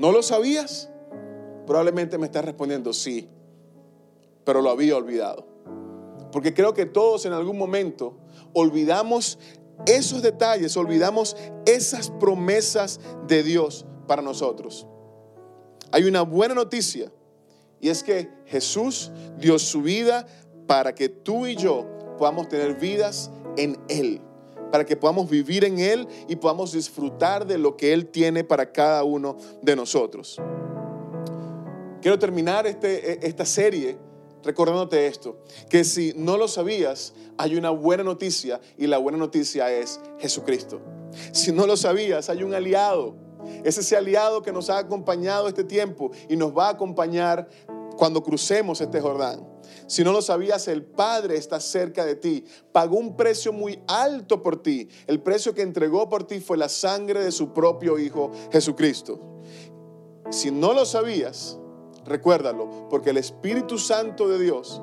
¿No 0.00 0.10
lo 0.10 0.20
sabías? 0.20 0.90
Probablemente 1.64 2.18
me 2.18 2.26
estás 2.26 2.44
respondiendo 2.44 2.92
sí 2.92 3.28
pero 4.48 4.62
lo 4.62 4.70
había 4.70 4.96
olvidado. 4.96 5.46
Porque 6.32 6.54
creo 6.54 6.72
que 6.72 6.86
todos 6.86 7.26
en 7.26 7.34
algún 7.34 7.58
momento 7.58 8.16
olvidamos 8.54 9.38
esos 9.84 10.22
detalles, 10.22 10.74
olvidamos 10.78 11.36
esas 11.66 12.08
promesas 12.12 12.98
de 13.26 13.42
Dios 13.42 13.84
para 14.06 14.22
nosotros. 14.22 14.86
Hay 15.92 16.04
una 16.04 16.22
buena 16.22 16.54
noticia 16.54 17.12
y 17.78 17.90
es 17.90 18.02
que 18.02 18.30
Jesús 18.46 19.12
dio 19.36 19.58
su 19.58 19.82
vida 19.82 20.26
para 20.66 20.94
que 20.94 21.10
tú 21.10 21.46
y 21.46 21.54
yo 21.54 21.84
podamos 22.16 22.48
tener 22.48 22.76
vidas 22.76 23.30
en 23.58 23.76
Él, 23.90 24.22
para 24.72 24.86
que 24.86 24.96
podamos 24.96 25.28
vivir 25.28 25.62
en 25.66 25.78
Él 25.78 26.08
y 26.26 26.36
podamos 26.36 26.72
disfrutar 26.72 27.46
de 27.46 27.58
lo 27.58 27.76
que 27.76 27.92
Él 27.92 28.06
tiene 28.06 28.44
para 28.44 28.72
cada 28.72 29.04
uno 29.04 29.36
de 29.60 29.76
nosotros. 29.76 30.40
Quiero 32.00 32.18
terminar 32.18 32.66
este, 32.66 33.12
e, 33.12 33.28
esta 33.28 33.44
serie 33.44 34.07
recordándote 34.48 35.06
esto, 35.06 35.36
que 35.68 35.84
si 35.84 36.14
no 36.16 36.38
lo 36.38 36.48
sabías, 36.48 37.12
hay 37.36 37.56
una 37.56 37.68
buena 37.68 38.02
noticia 38.02 38.62
y 38.78 38.86
la 38.86 38.96
buena 38.96 39.18
noticia 39.18 39.70
es 39.70 40.00
Jesucristo. 40.18 40.80
Si 41.32 41.52
no 41.52 41.66
lo 41.66 41.76
sabías, 41.76 42.30
hay 42.30 42.42
un 42.42 42.54
aliado. 42.54 43.14
Es 43.62 43.76
ese 43.76 43.94
aliado 43.94 44.40
que 44.40 44.50
nos 44.50 44.70
ha 44.70 44.78
acompañado 44.78 45.48
este 45.48 45.64
tiempo 45.64 46.12
y 46.30 46.36
nos 46.36 46.56
va 46.56 46.68
a 46.68 46.70
acompañar 46.70 47.50
cuando 47.98 48.22
crucemos 48.22 48.80
este 48.80 49.02
Jordán. 49.02 49.46
Si 49.86 50.02
no 50.02 50.12
lo 50.12 50.22
sabías, 50.22 50.66
el 50.68 50.82
Padre 50.82 51.36
está 51.36 51.60
cerca 51.60 52.06
de 52.06 52.14
ti. 52.14 52.46
Pagó 52.72 52.96
un 52.96 53.18
precio 53.18 53.52
muy 53.52 53.78
alto 53.86 54.42
por 54.42 54.62
ti. 54.62 54.88
El 55.06 55.20
precio 55.20 55.54
que 55.54 55.60
entregó 55.60 56.08
por 56.08 56.26
ti 56.26 56.40
fue 56.40 56.56
la 56.56 56.70
sangre 56.70 57.22
de 57.22 57.32
su 57.32 57.52
propio 57.52 57.98
Hijo 57.98 58.30
Jesucristo. 58.50 59.42
Si 60.30 60.50
no 60.50 60.72
lo 60.72 60.86
sabías, 60.86 61.58
Recuérdalo, 62.08 62.88
porque 62.88 63.10
el 63.10 63.18
Espíritu 63.18 63.78
Santo 63.78 64.28
de 64.28 64.38
Dios 64.38 64.80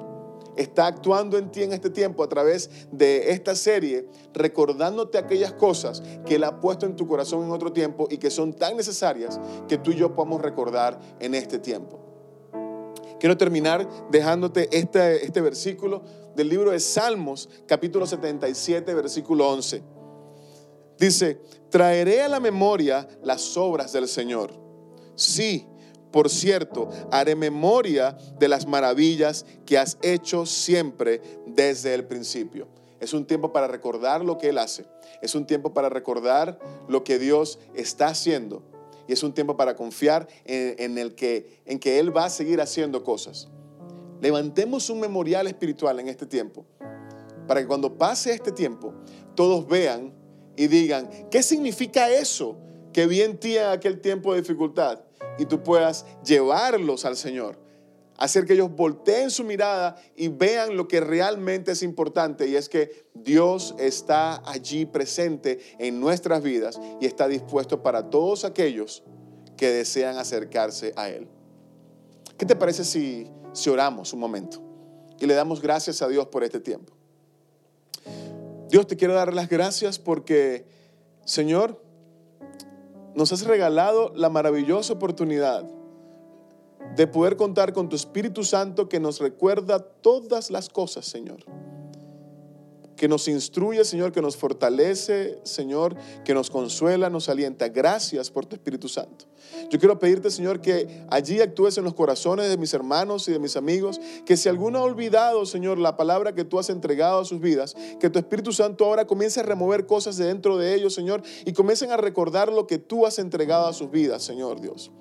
está 0.56 0.88
actuando 0.88 1.38
en 1.38 1.52
ti 1.52 1.64
en 1.64 1.74
este 1.74 1.90
tiempo 1.90 2.24
a 2.24 2.30
través 2.30 2.70
de 2.92 3.32
esta 3.32 3.56
serie, 3.56 4.08
recordándote 4.34 5.18
aquellas 5.18 5.54
cosas 5.54 6.02
que 6.26 6.36
Él 6.36 6.44
ha 6.44 6.60
puesto 6.60 6.86
en 6.86 6.96
tu 6.96 7.08
corazón 7.08 7.44
en 7.44 7.52
otro 7.52 7.74
tiempo 7.74 8.08
y 8.10 8.18
que 8.18 8.30
son 8.30 8.54
tan 8.54 8.78
necesarias 8.78 9.40
que 9.68 9.78
tú 9.78 9.92
y 9.92 9.96
yo 9.96 10.16
podamos 10.16 10.42
recordar 10.42 11.00
en 11.20 11.36
este 11.36 11.60
tiempo. 11.60 12.00
Quiero 13.20 13.38
terminar 13.38 13.88
dejándote 14.12 14.70
este, 14.72 15.26
este 15.26 15.42
versículo 15.42 16.04
del 16.36 16.50
libro 16.50 16.72
de 16.72 16.80
Salmos, 16.80 17.50
capítulo 17.66 18.06
77, 18.06 18.94
versículo 18.94 19.50
11. 19.50 19.82
Dice, 20.98 21.42
traeré 21.70 22.22
a 22.24 22.30
la 22.30 22.40
memoria 22.40 23.08
las 23.24 23.58
obras 23.58 23.94
del 23.94 24.08
Señor. 24.08 24.52
Sí, 25.16 25.68
por 26.16 26.30
cierto, 26.30 26.88
haré 27.12 27.36
memoria 27.36 28.18
de 28.40 28.48
las 28.48 28.66
maravillas 28.68 29.46
que 29.66 29.78
has 29.78 29.98
hecho 30.02 30.46
siempre 30.46 31.22
desde 31.46 31.94
el 31.94 32.06
principio. 32.06 32.70
Es 33.02 33.14
un 33.14 33.26
tiempo 33.26 33.52
para 33.52 33.68
recordar 33.68 34.24
lo 34.24 34.38
que 34.38 34.48
Él 34.48 34.58
hace. 34.58 34.86
Es 35.22 35.36
un 35.36 35.46
tiempo 35.46 35.74
para 35.74 35.90
recordar 35.90 36.58
lo 36.88 37.04
que 37.04 37.20
Dios 37.20 37.60
está 37.74 38.08
haciendo. 38.08 38.64
Y 39.10 39.12
es 39.12 39.24
un 39.24 39.34
tiempo 39.34 39.58
para 39.58 39.76
confiar 39.76 40.30
en, 40.46 40.98
el 40.98 41.16
que, 41.16 41.60
en 41.66 41.80
que 41.80 42.00
Él 42.00 42.16
va 42.16 42.24
a 42.24 42.30
seguir 42.30 42.62
haciendo 42.62 43.04
cosas. 43.04 43.50
Levantemos 44.22 44.90
un 44.90 45.02
memorial 45.02 45.48
espiritual 45.48 46.00
en 46.00 46.08
este 46.08 46.26
tiempo. 46.26 46.66
Para 47.46 47.60
que 47.60 47.68
cuando 47.68 47.98
pase 47.98 48.32
este 48.32 48.54
tiempo, 48.54 48.94
todos 49.36 49.68
vean 49.68 50.14
y 50.56 50.68
digan, 50.68 51.10
¿qué 51.30 51.44
significa 51.44 52.10
eso 52.10 52.56
que 52.94 53.06
vi 53.06 53.22
en 53.22 53.38
aquel 53.70 54.00
tiempo 54.00 54.34
de 54.34 54.40
dificultad? 54.40 55.02
Y 55.38 55.46
tú 55.46 55.64
puedas 55.64 56.06
llevarlos 56.24 57.06
al 57.06 57.18
Señor. 57.18 57.58
Hacer 58.18 58.46
que 58.46 58.54
ellos 58.54 58.72
volteen 58.74 59.30
su 59.30 59.44
mirada 59.44 59.98
y 60.16 60.30
vean 60.30 60.78
lo 60.78 60.88
que 60.88 61.02
realmente 61.02 61.74
es 61.74 61.84
importante 61.84 62.48
y 62.48 62.56
es 62.56 62.70
que 62.70 63.10
Dios 63.14 63.76
está 63.78 64.42
allí 64.50 64.86
presente 64.86 65.60
en 65.80 66.00
nuestras 66.00 66.42
vidas 66.42 66.80
y 67.02 67.06
está 67.06 67.28
dispuesto 67.28 67.84
para 67.84 68.10
todos 68.10 68.46
aquellos 68.46 69.04
que 69.58 69.70
desean 69.70 70.18
acercarse 70.18 70.94
a 70.96 71.10
Él. 71.10 71.28
¿Qué 72.38 72.46
te 72.46 72.56
parece 72.56 72.84
si, 72.84 73.30
oramos 73.70 74.14
un 74.14 74.20
momento 74.20 74.62
y 75.20 75.26
le 75.26 75.34
damos 75.34 75.62
gracias 75.62 76.02
a 76.02 76.08
Dios 76.08 76.28
por 76.28 76.44
este 76.44 76.60
tiempo? 76.60 76.94
Dios, 78.70 78.88
te 78.88 78.98
quiero 78.98 79.14
dar 79.14 79.34
las 79.34 79.48
gracias 79.48 80.00
porque, 80.00 80.66
Señor, 81.24 81.82
nos 83.16 83.32
has 83.32 83.46
regalado 83.46 84.12
la 84.16 84.30
maravillosa 84.30 84.94
oportunidad 84.94 85.66
de 86.96 87.08
poder 87.08 87.36
contar 87.36 87.74
con 87.74 87.90
tu 87.90 87.96
Espíritu 87.96 88.44
Santo 88.44 88.88
que 88.88 89.00
nos 89.00 89.20
recuerda 89.20 89.80
todas 89.80 90.52
las 90.52 90.70
cosas, 90.70 91.06
Señor 91.06 91.46
que 92.96 93.08
nos 93.08 93.28
instruye, 93.28 93.84
Señor, 93.84 94.12
que 94.12 94.22
nos 94.22 94.38
fortalece, 94.38 95.40
Señor, 95.44 95.96
que 96.24 96.34
nos 96.34 96.50
consuela, 96.50 97.10
nos 97.10 97.30
alienta. 97.30 97.68
Gracias 97.70 98.30
por 98.32 98.46
tu 98.46 98.56
Espíritu 98.56 98.88
Santo. 98.88 99.26
Yo 99.70 99.80
quiero 99.80 100.00
pedirte, 100.00 100.30
Señor, 100.32 100.62
que 100.62 101.06
allí 101.10 101.40
actúes 101.42 101.78
en 101.78 101.84
los 101.84 101.94
corazones 101.94 102.50
de 102.50 102.58
mis 102.58 102.74
hermanos 102.74 103.28
y 103.28 103.32
de 103.32 103.40
mis 103.40 103.56
amigos, 103.56 104.00
que 104.26 104.38
si 104.38 104.50
alguno 104.50 104.80
ha 104.80 104.84
olvidado, 104.84 105.46
Señor, 105.46 105.78
la 105.78 105.98
palabra 105.98 106.34
que 106.34 106.44
tú 106.44 106.60
has 106.60 106.70
entregado 106.70 107.20
a 107.20 107.26
sus 107.26 107.40
vidas, 107.40 107.76
que 108.00 108.10
tu 108.10 108.20
Espíritu 108.20 108.52
Santo 108.52 108.86
ahora 108.86 109.06
comience 109.06 109.40
a 109.40 109.44
remover 109.44 109.86
cosas 109.86 110.18
de 110.18 110.26
dentro 110.26 110.58
de 110.58 110.76
ellos, 110.76 110.94
Señor, 110.94 111.22
y 111.46 111.54
comiencen 111.54 111.92
a 111.92 111.98
recordar 111.98 112.52
lo 112.52 112.68
que 112.68 112.78
tú 112.78 113.06
has 113.06 113.20
entregado 113.20 113.68
a 113.68 113.74
sus 113.74 113.92
vidas, 113.92 114.24
Señor 114.24 114.62
Dios. 114.62 114.92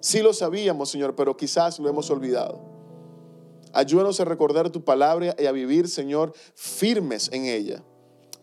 Sí 0.00 0.20
lo 0.20 0.34
sabíamos, 0.34 0.90
Señor, 0.90 1.14
pero 1.14 1.36
quizás 1.36 1.78
lo 1.78 1.88
hemos 1.88 2.10
olvidado. 2.10 2.73
Ayúdanos 3.74 4.20
a 4.20 4.24
recordar 4.24 4.70
tu 4.70 4.84
palabra 4.84 5.34
y 5.38 5.46
a 5.46 5.52
vivir, 5.52 5.88
Señor, 5.88 6.32
firmes 6.54 7.28
en 7.32 7.46
ella. 7.46 7.82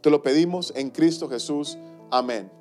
Te 0.01 0.09
lo 0.09 0.21
pedimos 0.21 0.73
en 0.75 0.89
Cristo 0.89 1.29
Jesús. 1.29 1.77
Amén. 2.09 2.51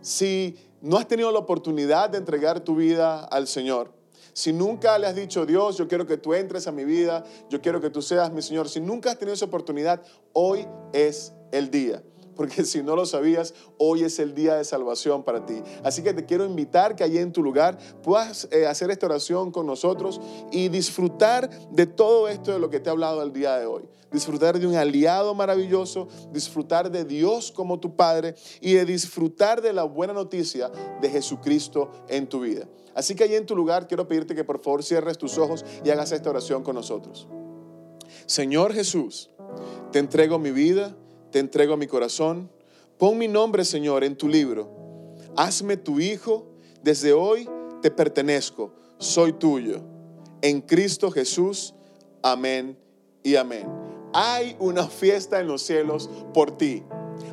Si 0.00 0.56
no 0.80 0.96
has 0.96 1.06
tenido 1.06 1.30
la 1.30 1.38
oportunidad 1.38 2.10
de 2.10 2.18
entregar 2.18 2.60
tu 2.60 2.74
vida 2.74 3.24
al 3.24 3.46
Señor, 3.46 3.92
si 4.32 4.52
nunca 4.52 4.98
le 4.98 5.06
has 5.06 5.14
dicho, 5.14 5.44
Dios, 5.44 5.76
yo 5.76 5.86
quiero 5.86 6.06
que 6.06 6.16
tú 6.16 6.32
entres 6.32 6.66
a 6.66 6.72
mi 6.72 6.84
vida, 6.84 7.22
yo 7.50 7.60
quiero 7.60 7.80
que 7.80 7.90
tú 7.90 8.00
seas 8.00 8.32
mi 8.32 8.40
Señor, 8.40 8.68
si 8.68 8.80
nunca 8.80 9.10
has 9.10 9.18
tenido 9.18 9.34
esa 9.34 9.44
oportunidad, 9.44 10.02
hoy 10.32 10.66
es 10.92 11.34
el 11.52 11.70
día 11.70 12.02
porque 12.36 12.64
si 12.64 12.82
no 12.82 12.96
lo 12.96 13.06
sabías, 13.06 13.54
hoy 13.78 14.04
es 14.04 14.18
el 14.18 14.34
día 14.34 14.54
de 14.54 14.64
salvación 14.64 15.22
para 15.22 15.44
ti. 15.44 15.62
Así 15.82 16.02
que 16.02 16.14
te 16.14 16.24
quiero 16.24 16.44
invitar 16.44 16.96
que 16.96 17.04
allí 17.04 17.18
en 17.18 17.32
tu 17.32 17.42
lugar 17.42 17.78
puedas 18.02 18.48
eh, 18.50 18.66
hacer 18.66 18.90
esta 18.90 19.06
oración 19.06 19.50
con 19.50 19.66
nosotros 19.66 20.20
y 20.50 20.68
disfrutar 20.68 21.50
de 21.70 21.86
todo 21.86 22.28
esto 22.28 22.52
de 22.52 22.58
lo 22.58 22.70
que 22.70 22.80
te 22.80 22.88
he 22.88 22.92
hablado 22.92 23.22
el 23.22 23.32
día 23.32 23.56
de 23.56 23.66
hoy. 23.66 23.88
Disfrutar 24.10 24.58
de 24.58 24.66
un 24.66 24.74
aliado 24.74 25.34
maravilloso, 25.34 26.08
disfrutar 26.32 26.90
de 26.90 27.04
Dios 27.04 27.50
como 27.50 27.80
tu 27.80 27.96
Padre 27.96 28.34
y 28.60 28.74
de 28.74 28.84
disfrutar 28.84 29.62
de 29.62 29.72
la 29.72 29.84
buena 29.84 30.12
noticia 30.12 30.70
de 31.00 31.08
Jesucristo 31.08 31.90
en 32.08 32.28
tu 32.28 32.40
vida. 32.40 32.68
Así 32.94 33.14
que 33.14 33.24
allí 33.24 33.34
en 33.34 33.46
tu 33.46 33.56
lugar 33.56 33.88
quiero 33.88 34.06
pedirte 34.06 34.34
que 34.34 34.44
por 34.44 34.62
favor 34.62 34.82
cierres 34.82 35.16
tus 35.16 35.38
ojos 35.38 35.64
y 35.84 35.90
hagas 35.90 36.12
esta 36.12 36.28
oración 36.28 36.62
con 36.62 36.74
nosotros. 36.74 37.26
Señor 38.26 38.74
Jesús, 38.74 39.30
te 39.90 39.98
entrego 39.98 40.38
mi 40.38 40.50
vida 40.50 40.94
te 41.32 41.40
entrego 41.40 41.76
mi 41.76 41.88
corazón. 41.88 42.48
Pon 42.98 43.18
mi 43.18 43.26
nombre, 43.26 43.64
Señor, 43.64 44.04
en 44.04 44.16
tu 44.16 44.28
libro. 44.28 44.70
Hazme 45.36 45.76
tu 45.76 45.98
hijo. 45.98 46.46
Desde 46.84 47.12
hoy 47.12 47.48
te 47.80 47.90
pertenezco. 47.90 48.72
Soy 48.98 49.32
tuyo. 49.32 49.80
En 50.40 50.60
Cristo 50.60 51.10
Jesús. 51.10 51.74
Amén 52.22 52.78
y 53.24 53.34
amén. 53.34 53.66
Hay 54.12 54.54
una 54.60 54.86
fiesta 54.86 55.40
en 55.40 55.48
los 55.48 55.62
cielos 55.62 56.08
por 56.32 56.56
ti. 56.56 56.84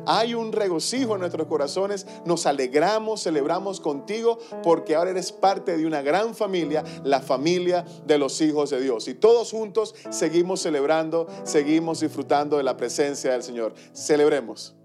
Hay 0.06 0.34
un 0.34 0.52
regocijo 0.52 1.14
en 1.14 1.20
nuestros 1.20 1.46
corazones, 1.46 2.06
nos 2.24 2.46
alegramos, 2.46 3.22
celebramos 3.22 3.80
contigo 3.80 4.38
porque 4.62 4.94
ahora 4.94 5.10
eres 5.10 5.32
parte 5.32 5.76
de 5.76 5.86
una 5.86 6.02
gran 6.02 6.34
familia, 6.34 6.84
la 7.04 7.20
familia 7.20 7.84
de 8.06 8.18
los 8.18 8.40
hijos 8.40 8.70
de 8.70 8.80
Dios. 8.80 9.08
Y 9.08 9.14
todos 9.14 9.50
juntos 9.50 9.94
seguimos 10.10 10.60
celebrando, 10.60 11.26
seguimos 11.44 12.00
disfrutando 12.00 12.56
de 12.56 12.62
la 12.62 12.76
presencia 12.76 13.32
del 13.32 13.42
Señor. 13.42 13.74
Celebremos. 13.92 14.79